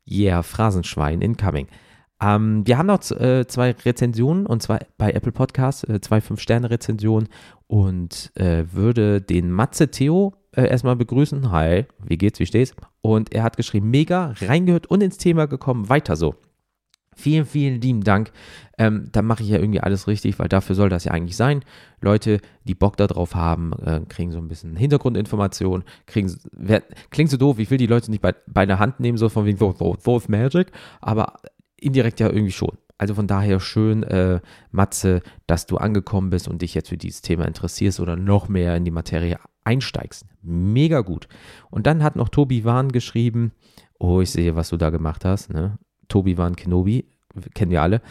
Yeah, 0.10 0.41
Phrasenschwein 0.41 1.22
incoming. 1.22 1.67
Ähm, 2.22 2.65
wir 2.65 2.77
haben 2.77 2.88
noch 2.88 3.01
äh, 3.12 3.48
zwei 3.48 3.72
Rezensionen 3.72 4.46
und 4.46 4.62
zwar 4.62 4.79
bei 4.98 5.12
Apple 5.12 5.31
Podcasts, 5.31 5.84
äh, 5.84 6.00
zwei 6.01 6.22
Fünf-Sterne-Rezensionen 6.22 7.29
und 7.72 8.34
äh, 8.36 8.66
würde 8.74 9.22
den 9.22 9.50
Matze 9.50 9.90
Theo 9.90 10.34
äh, 10.54 10.68
erstmal 10.68 10.98
begrüßen. 10.98 11.51
Hi, 11.51 11.86
wie 12.04 12.18
geht's, 12.18 12.38
wie 12.42 12.46
steht's? 12.46 12.75
Und 13.00 13.34
er 13.34 13.44
hat 13.44 13.56
geschrieben, 13.56 13.90
mega, 13.90 14.36
reingehört 14.42 14.88
und 14.88 15.01
ins 15.01 15.18
Thema 15.18 15.46
gekommen, 15.46 15.88
weiter 15.88 16.18
so. 16.18 16.36
Vielen, 17.16 17.46
vielen 17.46 17.80
lieben 17.80 18.04
Dank. 18.04 18.34
Ähm, 18.78 19.08
da 19.13 19.22
mache 19.22 19.44
ich 19.44 19.50
ja 19.50 19.58
irgendwie 19.58 19.80
alles 19.80 20.10
richtig, 20.10 20.38
weil 20.38 20.50
dafür 20.50 20.75
soll 20.75 20.90
das 20.90 21.06
ja 21.06 21.13
eigentlich 21.13 21.38
sein. 21.38 21.63
Leute, 22.01 22.42
die 22.66 22.75
Bock 22.75 22.98
darauf 22.98 23.36
haben, 23.36 23.72
äh, 23.86 24.01
kriegen 24.10 24.34
so 24.34 24.40
ein 24.40 24.50
bisschen 24.50 24.75
Hintergrundinformationen, 24.75 25.86
kriegen, 26.08 26.30
wer, 26.51 26.84
klingt 27.10 27.30
so 27.30 27.38
doof, 27.38 27.58
ich 27.58 27.72
will 27.72 27.78
die 27.78 27.88
Leute 27.88 28.12
nicht 28.12 28.22
bei, 28.22 28.36
bei 28.48 28.66
der 28.66 28.80
Hand 28.80 29.00
nehmen, 29.00 29.18
so 29.18 29.30
von 29.30 29.46
wegen 29.46 29.62
Wolf 29.62 30.28
Magic, 30.28 30.74
aber 31.00 31.40
indirekt 31.77 32.20
ja 32.20 32.27
irgendwie 32.27 32.51
schon. 32.51 32.77
Also 33.01 33.16
von 33.16 33.25
daher 33.25 33.59
schön, 33.59 34.03
äh, 34.03 34.42
Matze, 34.70 35.24
dass 35.48 35.66
du 35.66 35.77
angekommen 35.77 36.29
bist 36.29 36.48
und 36.48 36.61
dich 36.61 36.75
jetzt 36.75 36.90
für 36.90 36.98
dieses 36.98 37.24
Thema 37.24 37.48
interessierst 37.48 38.00
oder 38.00 38.16
noch 38.16 38.48
mehr 38.48 38.75
in 38.75 38.85
die 38.85 38.92
Materie 38.92 39.40
einsteigst. 39.64 40.24
Mega 40.44 41.01
gut. 41.01 41.27
Und 41.72 41.87
dann 41.87 42.03
hat 42.03 42.16
noch 42.16 42.29
Tobi 42.29 42.64
Wahn 42.64 42.92
geschrieben, 42.92 43.53
oh, 43.98 44.22
ich 44.22 44.29
sehe, 44.29 44.55
was 44.55 44.70
du 44.70 44.77
da 44.77 44.92
gemacht 44.92 45.25
hast. 45.25 45.51
Ne? 45.51 45.79
Tobi 46.09 46.37
Wahn 46.37 46.55
Kenobi, 46.55 47.05
kennen 47.55 47.72
wir 47.72 47.81
alle. 47.81 48.03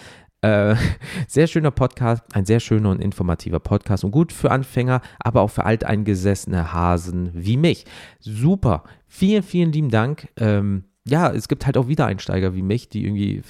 Äh, 0.43 0.75
sehr 1.29 1.47
schöner 1.47 1.71
Podcast, 1.71 2.25
ein 2.33 2.45
sehr 2.45 2.59
schöner 2.59 2.91
und 2.91 3.01
informativer 3.01 3.61
Podcast 3.61 4.03
und 4.03 4.11
gut 4.11 4.33
für 4.33 4.51
Anfänger, 4.51 5.03
aber 5.21 5.43
auch 5.43 5.51
für 5.51 5.67
alteingesessene 5.67 6.73
Hasen 6.73 7.31
wie 7.33 7.57
mich. 7.57 7.85
Super. 8.19 8.83
Vielen, 9.07 9.45
vielen 9.45 9.71
lieben 9.71 9.91
Dank. 9.91 10.27
Ähm, 10.37 10.90
ja, 11.09 11.33
es 11.33 11.49
gibt 11.49 11.65
halt 11.65 11.79
auch 11.79 11.89
Wiedereinsteiger 11.89 12.55
wie 12.55 12.63
mich, 12.63 12.91
die 12.91 13.05
irgendwie 13.05 13.43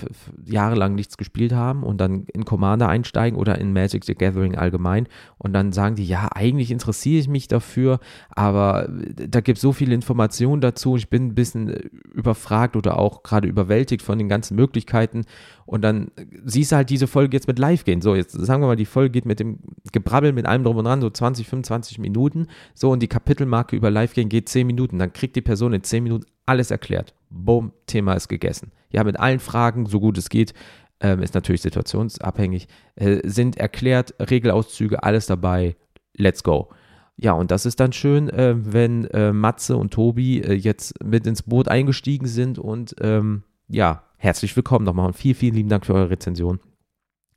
jahrelang 0.45 0.95
nichts 0.95 1.17
gespielt 1.17 1.53
haben 1.53 1.83
und 1.83 2.01
dann 2.01 2.25
in 2.33 2.45
Commander 2.45 2.89
einsteigen 2.89 3.37
oder 3.37 3.59
in 3.59 3.73
Magic 3.73 4.05
the 4.05 4.15
Gathering 4.15 4.55
allgemein 4.55 5.09
und 5.37 5.53
dann 5.53 5.73
sagen 5.73 5.97
die, 5.97 6.05
ja, 6.05 6.29
eigentlich 6.33 6.71
interessiere 6.71 7.21
ich 7.21 7.29
mich 7.29 7.49
dafür, 7.49 7.99
aber 8.31 8.89
da 8.89 9.41
gibt 9.41 9.59
es 9.59 9.63
so 9.63 9.73
viele 9.73 9.95
Informationen 9.95 10.61
dazu, 10.61 10.97
ich 10.97 11.11
bin 11.11 11.27
ein 11.27 11.35
bisschen 11.35 11.71
überfragt 12.15 12.77
oder 12.77 12.99
auch 12.99 13.25
gerade 13.25 13.49
überwältigt 13.49 14.03
von 14.03 14.19
den 14.19 14.29
ganzen 14.29 14.55
Möglichkeiten 14.55 15.25
und 15.71 15.83
dann 15.83 16.11
siehst 16.45 16.73
du 16.73 16.77
halt 16.77 16.91
diese 16.91 17.07
Folge 17.07 17.37
jetzt 17.37 17.47
mit 17.47 17.61
live 17.61 17.85
gehen. 17.85 18.01
So, 18.01 18.17
jetzt 18.17 18.33
sagen 18.33 18.61
wir 18.61 18.67
mal, 18.67 18.75
die 18.75 18.87
Folge 18.87 19.11
geht 19.11 19.25
mit 19.25 19.39
dem 19.39 19.61
Gebrabbel, 19.93 20.33
mit 20.33 20.45
allem 20.45 20.65
drum 20.65 20.77
und 20.77 20.85
dran, 20.85 21.01
so 21.01 21.09
20, 21.09 21.47
25 21.47 22.01
Minuten. 22.01 22.49
So, 22.75 22.91
und 22.91 23.01
die 23.01 23.07
Kapitelmarke 23.07 23.77
über 23.77 23.89
live 23.89 24.15
gehen 24.15 24.29
geht 24.29 24.49
10 24.49 24.67
Minuten. 24.67 24.99
Dann 24.99 25.13
kriegt 25.13 25.37
die 25.37 25.43
Person 25.43 25.73
in 25.73 25.85
10 25.85 26.03
Minuten 26.03 26.27
alles 26.51 26.73
erklärt. 26.73 27.15
Boom, 27.31 27.73
Thema 27.87 28.15
ist 28.15 28.29
gegessen. 28.29 28.73
Ja, 28.91 29.05
mit 29.05 29.19
allen 29.19 29.39
Fragen, 29.39 29.87
so 29.87 30.01
gut 30.01 30.19
es 30.19 30.29
geht, 30.29 30.53
ähm, 31.01 31.23
ist 31.23 31.35
natürlich 31.35 31.63
situationsabhängig, 31.63 32.67
äh, 32.97 33.21
sind 33.23 33.57
erklärt, 33.57 34.15
Regelauszüge, 34.19 35.05
alles 35.05 35.27
dabei. 35.27 35.77
Let's 36.17 36.43
go. 36.43 36.71
Ja, 37.17 37.33
und 37.33 37.53
das 37.53 37.67
ist 37.67 37.79
dann 37.79 37.93
schön, 37.93 38.29
äh, 38.31 38.55
wenn 38.57 39.05
äh, 39.07 39.33
Matze 39.33 39.77
und 39.77 39.93
Tobi 39.93 40.41
äh, 40.41 40.55
jetzt 40.55 41.03
mit 41.05 41.25
ins 41.27 41.43
Boot 41.43 41.69
eingestiegen 41.69 42.27
sind 42.27 42.59
und 42.59 42.97
ähm, 43.01 43.45
ja, 43.69 44.03
herzlich 44.17 44.57
willkommen 44.57 44.85
nochmal 44.85 45.07
und 45.07 45.17
vielen, 45.17 45.37
vielen 45.37 45.55
lieben 45.55 45.69
Dank 45.69 45.87
für 45.87 45.95
eure 45.95 46.11
Rezension. 46.11 46.59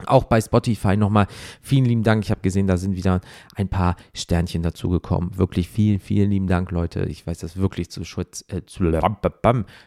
Auch 0.07 0.25
bei 0.25 0.41
Spotify 0.41 0.97
nochmal 0.97 1.27
vielen 1.61 1.85
lieben 1.85 2.03
Dank. 2.03 2.23
Ich 2.23 2.31
habe 2.31 2.41
gesehen, 2.41 2.67
da 2.67 2.77
sind 2.77 2.95
wieder 2.95 3.21
ein 3.55 3.69
paar 3.69 3.95
Sternchen 4.13 4.63
dazugekommen. 4.63 5.37
Wirklich 5.37 5.69
vielen, 5.69 5.99
vielen 5.99 6.31
lieben 6.31 6.47
Dank, 6.47 6.71
Leute. 6.71 7.03
Ich 7.03 7.25
weiß 7.25 7.39
das 7.39 7.57
wirklich 7.57 7.89
zu, 7.89 8.03
schütz, 8.03 8.45
äh, 8.47 8.61
zu 8.65 8.83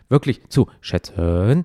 wirklich 0.08 0.48
zu 0.48 0.68
schätzen. 0.80 1.64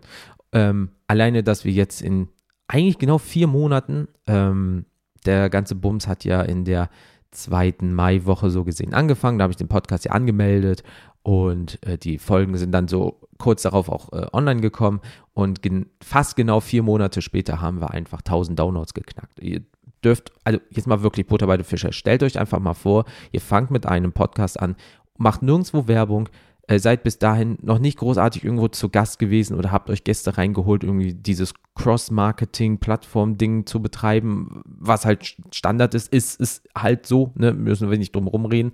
Ähm, 0.54 0.90
alleine, 1.08 1.44
dass 1.44 1.66
wir 1.66 1.72
jetzt 1.72 2.02
in 2.02 2.28
eigentlich 2.68 3.00
genau 3.00 3.18
vier 3.18 3.48
Monaten, 3.48 4.08
ähm, 4.28 4.86
der 5.26 5.50
ganze 5.50 5.76
Bums 5.76 6.08
hat 6.08 6.24
ja 6.24 6.42
in 6.42 6.66
der 6.66 6.90
zweiten 7.32 7.94
Maiwoche 7.94 8.50
so 8.50 8.64
gesehen 8.64 8.94
angefangen. 8.94 9.38
Da 9.38 9.44
habe 9.44 9.52
ich 9.52 9.58
den 9.58 9.68
Podcast 9.68 10.06
ja 10.06 10.12
angemeldet 10.12 10.84
und 11.24 11.84
äh, 11.86 11.98
die 11.98 12.18
Folgen 12.18 12.58
sind 12.58 12.72
dann 12.72 12.88
so 12.88 13.20
kurz 13.38 13.64
darauf 13.64 13.90
auch 13.90 14.12
äh, 14.14 14.28
online 14.34 14.62
gekommen 14.62 15.02
und 15.34 15.62
gen 15.62 15.88
fast 16.04 16.36
genau 16.36 16.60
vier 16.60 16.84
Monate 16.84 17.22
später 17.22 17.62
haben 17.62 17.82
wir 17.82 17.92
einfach 17.92 18.20
1000 18.20 18.58
Downloads 18.58 18.94
geknackt. 18.94 19.40
Ihr 19.40 19.62
dürft, 20.04 20.32
also 20.44 20.60
jetzt 20.70 20.88
mal 20.88 21.04
wirklich 21.04 21.28
Butter 21.28 21.48
bei 21.48 21.58
den 21.58 21.64
Fischer, 21.64 21.92
stellt 21.92 22.24
euch 22.24 22.40
einfach 22.40 22.60
mal 22.60 22.74
vor, 22.74 23.06
ihr 23.32 23.42
fangt 23.42 23.72
mit 23.72 23.86
einem 23.86 24.14
Podcast 24.14 24.60
an, 24.60 24.76
macht 25.18 25.42
nirgendwo 25.42 25.88
Werbung, 25.88 26.30
äh, 26.72 26.80
seid 26.80 27.04
bis 27.04 27.20
dahin 27.20 27.58
noch 27.62 27.80
nicht 27.80 27.98
großartig 27.98 28.44
irgendwo 28.44 28.68
zu 28.68 28.90
Gast 28.90 29.20
gewesen 29.20 29.58
oder 29.58 29.72
habt 29.72 29.90
euch 29.90 30.04
Gäste 30.04 30.38
reingeholt, 30.38 30.84
irgendwie 30.84 31.14
dieses 31.14 31.54
Cross-Marketing-Plattform-Ding 31.76 33.66
zu 33.66 33.82
betreiben, 33.82 34.62
was 34.66 35.06
halt 35.06 35.38
Standard 35.54 35.94
ist, 35.94 36.14
ist, 36.14 36.40
ist 36.40 36.68
halt 36.78 37.06
so, 37.06 37.32
ne, 37.36 37.54
müssen 37.54 37.90
wir 37.90 37.98
nicht 37.98 38.16
drum 38.16 38.28
rumreden 38.28 38.74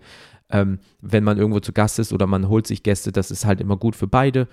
ähm, 0.50 0.80
wenn 1.02 1.24
man 1.24 1.38
irgendwo 1.38 1.60
zu 1.60 1.74
Gast 1.74 2.00
ist 2.00 2.14
oder 2.14 2.28
man 2.28 2.48
holt 2.48 2.68
sich 2.68 2.84
Gäste, 2.84 3.12
das 3.12 3.32
ist 3.32 3.46
halt 3.46 3.62
immer 3.62 3.78
gut 3.78 3.96
für 3.96 4.08
beide, 4.08 4.48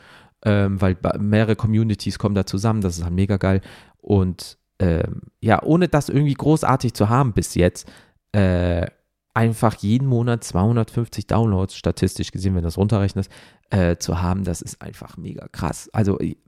ähm, 0.45 0.81
weil 0.81 0.97
mehrere 1.19 1.57
Communities 1.57 2.19
kommen 2.19 2.35
da 2.35 2.47
zusammen, 2.47 2.81
das 2.81 2.99
ist 2.99 3.05
halt 3.05 3.15
mega 3.15 3.37
geil. 3.37 3.61
Und 3.99 4.59
ähm, 4.79 5.23
ja, 5.41 5.63
ohne 5.63 5.89
das 5.89 6.09
irgendwie 6.09 6.35
großartig 6.35 6.95
zu 6.95 7.09
haben 7.09 7.33
bis 7.33 7.55
jetzt, 7.55 7.91
äh, 8.33 8.87
einfach 9.35 9.75
jeden 9.75 10.07
Monat 10.07 10.45
250 10.45 11.27
Downloads, 11.27 11.77
statistisch 11.77 12.31
gesehen, 12.31 12.55
wenn 12.55 12.63
du 12.63 12.69
das 12.69 12.79
runterrechnest, 12.79 13.31
äh, 13.71 13.97
zu 13.97 14.23
haben, 14.23 14.45
das 14.45 14.63
ist 14.63 14.81
einfach 14.81 15.17
mega 15.17 15.49
krass. 15.49 15.91
Also 15.93 16.19
ich, 16.21 16.39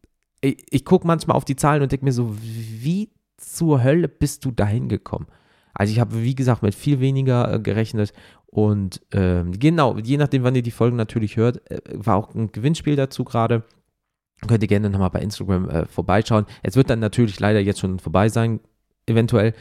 ich, 0.40 0.64
ich 0.70 0.85
gucke 0.85 1.07
manchmal 1.07 1.37
auf 1.37 1.44
die 1.44 1.57
Zahlen 1.57 1.83
und 1.83 1.92
denke 1.92 2.05
mir 2.05 2.12
so, 2.12 2.37
wie 2.40 3.11
zur 3.37 3.83
Hölle 3.83 4.09
bist 4.09 4.44
du 4.44 4.53
dahin 4.53 4.88
gekommen? 4.88 5.27
Also 5.75 5.92
ich 5.92 6.01
habe, 6.01 6.22
wie 6.22 6.35
gesagt, 6.35 6.62
mit 6.62 6.75
viel 6.75 7.01
weniger 7.01 7.53
äh, 7.53 7.59
gerechnet 7.59 8.12
und 8.46 9.03
ähm, 9.12 9.53
genau, 9.59 9.99
je 9.99 10.16
nachdem, 10.16 10.44
wann 10.44 10.55
ihr 10.55 10.62
die 10.62 10.70
Folgen 10.70 10.96
natürlich 10.96 11.37
hört, 11.37 11.68
äh, 11.70 11.81
war 11.92 12.16
auch 12.16 12.35
ein 12.35 12.53
Gewinnspiel 12.53 12.96
dazu 12.96 13.25
gerade. 13.25 13.64
Könnt 14.46 14.62
ihr 14.62 14.68
gerne 14.68 14.90
nochmal 14.90 15.11
bei 15.11 15.20
Instagram 15.20 15.68
äh, 15.68 15.87
vorbeischauen. 15.87 16.46
Es 16.62 16.77
wird 16.77 16.88
dann 16.88 17.01
natürlich 17.01 17.40
leider 17.40 17.61
jetzt 17.61 17.81
schon 17.81 17.99
vorbei 17.99 18.29
sein. 18.29 18.61
eventuell. 19.07 19.55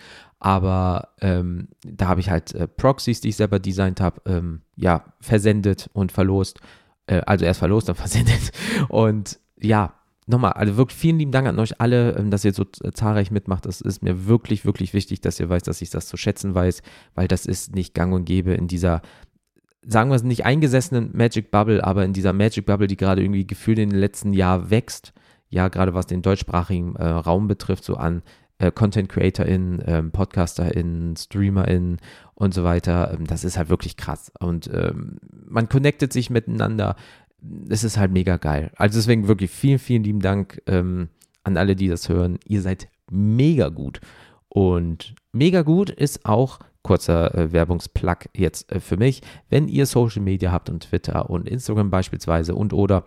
Aber 0.46 1.10
ähm, 1.22 1.70
da 1.82 2.08
habe 2.08 2.20
ich 2.20 2.30
halt 2.30 2.54
äh, 2.54 2.68
Proxys, 2.68 3.20
die 3.20 3.30
ich 3.30 3.36
selber 3.36 3.58
designt 3.58 4.00
habe, 4.00 4.22
ähm, 4.28 4.62
ja, 4.76 5.04
versendet 5.20 5.90
und 5.94 6.12
verlost. 6.12 6.60
Äh, 7.08 7.22
also 7.26 7.46
erst 7.46 7.58
verlost, 7.58 7.90
dann 7.90 7.96
versendet. 7.96 8.52
Und 8.88 9.40
ja, 9.60 9.96
nochmal, 10.28 10.52
also 10.52 10.78
wirklich 10.78 11.00
vielen 11.00 11.18
lieben 11.18 11.32
Dank 11.32 11.48
an 11.48 11.58
euch 11.58 11.82
alle, 11.82 12.12
ähm, 12.12 12.30
dass 12.30 12.46
ihr 12.46 12.54
so 12.54 12.64
zahlreich 12.64 13.32
mitmacht. 13.32 13.66
Das 13.66 13.82
ist 13.82 14.04
mir 14.04 14.28
wirklich, 14.28 14.66
wirklich 14.66 14.94
wichtig, 14.94 15.20
dass 15.20 15.40
ihr 15.40 15.50
weiß, 15.50 15.64
dass 15.64 15.82
ich 15.82 15.90
das 15.90 16.06
zu 16.06 16.16
schätzen 16.16 16.54
weiß, 16.54 16.84
weil 17.16 17.28
das 17.28 17.48
ist 17.48 17.74
nicht 17.74 17.96
gang 17.96 18.14
und 18.14 18.26
gäbe 18.26 18.54
in 18.54 18.68
dieser, 18.68 19.02
sagen 19.82 20.12
wir 20.12 20.16
es 20.16 20.22
nicht 20.22 20.46
eingesessenen 20.46 21.10
Magic 21.18 21.50
Bubble, 21.50 21.84
aber 21.84 22.06
in 22.06 22.14
dieser 22.14 22.34
Magic 22.34 22.68
Bubble, 22.68 22.86
die 22.86 22.98
gerade 22.98 23.24
irgendwie 23.24 23.48
gefühlt 23.48 23.80
in 23.80 23.90
den 23.90 24.00
letzten 24.00 24.32
Jahren 24.32 24.70
wächst. 24.70 25.12
Ja, 25.50 25.70
gerade 25.70 25.96
was 25.96 26.06
den 26.06 26.22
deutschsprachigen 26.22 26.96
äh, 26.98 27.08
Raum 27.08 27.48
betrifft, 27.48 27.84
so 27.84 27.96
an 27.96 28.22
äh, 28.60 28.72
Content 28.72 29.10
CreatorInnen, 29.10 29.84
ähm, 29.86 30.12
PodcasterInnen, 30.12 31.16
StreamerInnen 31.16 31.98
und 32.36 32.54
so 32.54 32.64
weiter. 32.64 33.14
Ähm, 33.14 33.28
das 33.28 33.44
ist 33.44 33.58
halt 33.58 33.70
wirklich 33.70 33.98
krass. 33.98 34.32
Und 34.40 34.70
ähm, 34.74 35.18
man 35.48 35.70
connectet 35.70 36.14
sich 36.14 36.30
miteinander. 36.30 36.96
Es 37.70 37.84
ist 37.84 37.98
halt 37.98 38.12
mega 38.12 38.38
geil. 38.38 38.72
Also 38.76 38.98
deswegen 38.98 39.28
wirklich 39.28 39.52
vielen, 39.52 39.80
vielen 39.80 40.04
lieben 40.04 40.22
Dank 40.22 40.62
ähm, 40.68 41.10
an 41.44 41.58
alle, 41.58 41.76
die 41.76 41.88
das 41.88 42.10
hören. 42.10 42.40
Ihr 42.46 42.62
seid 42.62 42.88
mega 43.12 43.70
gut. 43.70 44.02
Und 44.50 45.16
mega 45.34 45.62
gut 45.62 45.90
ist 45.90 46.26
auch 46.26 46.60
kurzer 46.82 47.34
äh, 47.36 47.52
Werbungsplug 47.52 48.30
jetzt 48.36 48.72
äh, 48.72 48.80
für 48.80 48.96
mich, 48.96 49.22
wenn 49.50 49.68
ihr 49.68 49.86
Social 49.86 50.22
Media 50.22 50.52
habt 50.52 50.70
und 50.70 50.84
Twitter 50.84 51.30
und 51.30 51.50
Instagram 51.50 51.90
beispielsweise 51.90 52.56
und 52.56 52.74
oder 52.74 53.06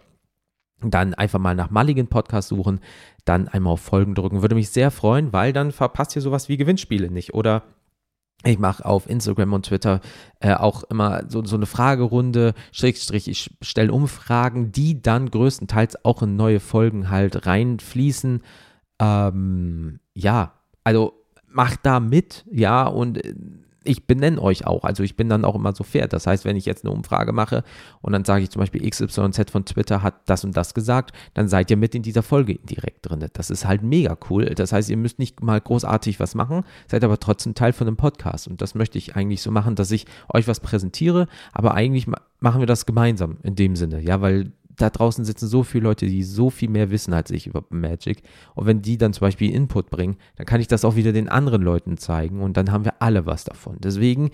dann 0.80 1.14
einfach 1.14 1.38
mal 1.38 1.54
nach 1.54 1.70
Mulligan 1.70 2.06
Podcast 2.06 2.48
suchen, 2.48 2.80
dann 3.24 3.48
einmal 3.48 3.74
auf 3.74 3.80
Folgen 3.80 4.14
drücken. 4.14 4.42
Würde 4.42 4.54
mich 4.54 4.70
sehr 4.70 4.90
freuen, 4.90 5.32
weil 5.32 5.52
dann 5.52 5.72
verpasst 5.72 6.14
ihr 6.16 6.22
sowas 6.22 6.48
wie 6.48 6.56
Gewinnspiele 6.56 7.10
nicht. 7.10 7.34
Oder 7.34 7.62
ich 8.44 8.58
mache 8.58 8.84
auf 8.84 9.10
Instagram 9.10 9.52
und 9.52 9.66
Twitter 9.66 10.00
äh, 10.38 10.54
auch 10.54 10.84
immer 10.84 11.24
so, 11.28 11.44
so 11.44 11.56
eine 11.56 11.66
Fragerunde, 11.66 12.54
Schrägstrich, 12.70 13.26
ich 13.26 13.56
stelle 13.62 13.92
Umfragen, 13.92 14.70
die 14.70 15.02
dann 15.02 15.30
größtenteils 15.30 16.04
auch 16.04 16.22
in 16.22 16.36
neue 16.36 16.60
Folgen 16.60 17.10
halt 17.10 17.46
reinfließen. 17.46 18.42
Ähm, 19.00 19.98
ja, 20.14 20.52
also 20.84 21.14
macht 21.48 21.80
da 21.82 21.98
mit, 21.98 22.44
ja, 22.50 22.86
und 22.86 23.24
äh, 23.24 23.34
ich 23.84 24.06
benenne 24.06 24.40
euch 24.40 24.66
auch. 24.66 24.84
Also 24.84 25.02
ich 25.02 25.16
bin 25.16 25.28
dann 25.28 25.44
auch 25.44 25.54
immer 25.54 25.74
so 25.74 25.84
fair. 25.84 26.08
Das 26.08 26.26
heißt, 26.26 26.44
wenn 26.44 26.56
ich 26.56 26.66
jetzt 26.66 26.84
eine 26.84 26.92
Umfrage 26.92 27.32
mache 27.32 27.64
und 28.00 28.12
dann 28.12 28.24
sage 28.24 28.42
ich 28.42 28.50
zum 28.50 28.60
Beispiel 28.60 28.88
XYZ 28.88 29.50
von 29.50 29.64
Twitter 29.64 30.02
hat 30.02 30.14
das 30.26 30.44
und 30.44 30.56
das 30.56 30.74
gesagt, 30.74 31.12
dann 31.34 31.48
seid 31.48 31.70
ihr 31.70 31.76
mit 31.76 31.94
in 31.94 32.02
dieser 32.02 32.22
Folge 32.22 32.56
direkt 32.56 33.08
drin. 33.08 33.24
Das 33.32 33.50
ist 33.50 33.66
halt 33.66 33.82
mega 33.82 34.16
cool. 34.30 34.46
Das 34.46 34.72
heißt, 34.72 34.90
ihr 34.90 34.96
müsst 34.96 35.18
nicht 35.18 35.42
mal 35.42 35.60
großartig 35.60 36.20
was 36.20 36.34
machen, 36.34 36.64
seid 36.86 37.04
aber 37.04 37.18
trotzdem 37.18 37.54
Teil 37.54 37.72
von 37.72 37.86
einem 37.86 37.96
Podcast. 37.96 38.48
Und 38.48 38.60
das 38.60 38.74
möchte 38.74 38.98
ich 38.98 39.16
eigentlich 39.16 39.42
so 39.42 39.50
machen, 39.50 39.74
dass 39.74 39.90
ich 39.90 40.06
euch 40.32 40.48
was 40.48 40.60
präsentiere, 40.60 41.26
aber 41.52 41.74
eigentlich 41.74 42.06
machen 42.40 42.60
wir 42.60 42.66
das 42.66 42.86
gemeinsam 42.86 43.38
in 43.42 43.54
dem 43.54 43.76
Sinne, 43.76 44.00
ja, 44.00 44.20
weil 44.20 44.52
da 44.78 44.90
draußen 44.90 45.24
sitzen 45.24 45.48
so 45.48 45.62
viele 45.62 45.84
Leute, 45.84 46.06
die 46.06 46.22
so 46.22 46.50
viel 46.50 46.70
mehr 46.70 46.90
wissen 46.90 47.12
als 47.12 47.30
ich 47.30 47.46
über 47.46 47.64
Magic. 47.68 48.22
Und 48.54 48.66
wenn 48.66 48.80
die 48.80 48.96
dann 48.96 49.12
zum 49.12 49.22
Beispiel 49.22 49.54
Input 49.54 49.90
bringen, 49.90 50.16
dann 50.36 50.46
kann 50.46 50.60
ich 50.60 50.68
das 50.68 50.84
auch 50.84 50.96
wieder 50.96 51.12
den 51.12 51.28
anderen 51.28 51.62
Leuten 51.62 51.98
zeigen 51.98 52.40
und 52.40 52.56
dann 52.56 52.72
haben 52.72 52.84
wir 52.84 53.02
alle 53.02 53.26
was 53.26 53.44
davon. 53.44 53.76
Deswegen 53.80 54.30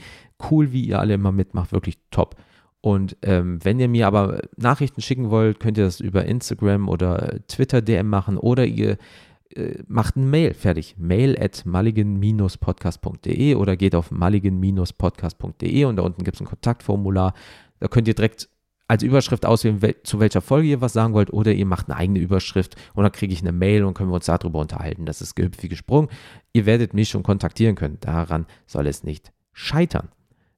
cool, 0.51 0.73
wie 0.73 0.85
ihr 0.85 1.01
alle 1.01 1.15
immer 1.15 1.33
mitmacht, 1.33 1.73
wirklich 1.73 1.99
top. 2.11 2.37
Und 2.81 3.17
ähm, 3.23 3.65
wenn 3.65 3.81
ihr 3.81 3.89
mir 3.89 4.07
aber 4.07 4.43
Nachrichten 4.57 5.01
schicken 5.01 5.31
wollt, 5.31 5.59
könnt 5.59 5.79
ihr 5.79 5.85
das 5.85 6.01
über 6.01 6.27
Instagram 6.27 6.89
oder 6.91 7.39
Twitter 7.49 7.81
DM 7.81 8.11
machen 8.11 8.37
oder 8.37 8.67
ihr 8.67 8.99
äh, 9.55 9.83
macht 9.87 10.17
ein 10.17 10.29
Mail 10.29 10.53
fertig. 10.53 10.97
Mail 10.99 11.35
at 11.41 11.65
mulligan-podcast.de 11.65 13.55
oder 13.55 13.77
geht 13.77 13.95
auf 13.95 14.11
mulligan-podcast.de 14.11 15.85
und 15.87 15.97
da 15.97 16.03
unten 16.03 16.25
gibt 16.25 16.35
es 16.37 16.43
ein 16.43 16.47
Kontaktformular. 16.47 17.33
Da 17.81 17.89
könnt 17.89 18.07
ihr 18.07 18.15
direkt 18.15 18.49
als 18.87 19.03
Überschrift 19.03 19.47
auswählen, 19.47 19.81
zu 20.03 20.21
welcher 20.21 20.41
Folge 20.41 20.69
ihr 20.69 20.81
was 20.81 20.93
sagen 20.93 21.15
wollt, 21.15 21.33
oder 21.33 21.53
ihr 21.53 21.67
macht 21.67 21.89
eine 21.89 21.97
eigene 21.97 22.19
Überschrift 22.19 22.77
und 22.95 23.03
dann 23.03 23.13
kriege 23.13 23.33
ich 23.33 23.41
eine 23.41 23.53
Mail 23.53 23.85
und 23.85 23.95
können 23.95 24.11
wir 24.11 24.17
uns 24.17 24.27
darüber 24.27 24.59
unterhalten. 24.59 25.07
Das 25.07 25.23
ist 25.23 25.35
gehüpft 25.35 25.63
wie 25.63 25.69
gesprungen. 25.69 26.09
Ihr 26.53 26.67
werdet 26.67 26.93
mich 26.95 27.09
schon 27.09 27.23
kontaktieren 27.23 27.77
können. 27.77 27.99
Daran 28.01 28.47
soll 28.67 28.87
es 28.87 29.03
nicht 29.03 29.33
scheitern. 29.53 30.09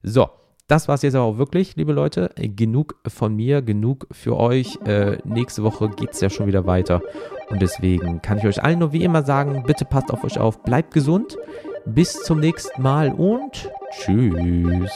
So, 0.03 0.29
das 0.67 0.89
war 0.89 0.95
es 0.95 1.01
jetzt 1.01 1.15
aber 1.15 1.23
auch 1.23 1.37
wirklich, 1.37 1.77
liebe 1.77 1.93
Leute. 1.93 2.31
Genug 2.35 2.97
von 3.07 3.33
mir, 3.33 3.61
genug 3.61 4.07
für 4.11 4.35
euch. 4.35 4.77
Äh, 4.85 5.17
nächste 5.23 5.63
Woche 5.63 5.89
geht 5.89 6.11
es 6.11 6.19
ja 6.19 6.29
schon 6.29 6.47
wieder 6.47 6.65
weiter. 6.65 7.01
Und 7.49 7.61
deswegen 7.61 8.21
kann 8.21 8.37
ich 8.37 8.45
euch 8.45 8.61
allen 8.61 8.79
nur 8.79 8.91
wie 8.91 9.03
immer 9.03 9.23
sagen, 9.23 9.63
bitte 9.65 9.85
passt 9.85 10.11
auf 10.11 10.25
euch 10.25 10.37
auf, 10.37 10.63
bleibt 10.63 10.93
gesund. 10.93 11.37
Bis 11.85 12.21
zum 12.23 12.41
nächsten 12.41 12.81
Mal 12.81 13.13
und 13.13 13.69
tschüss. 13.91 14.91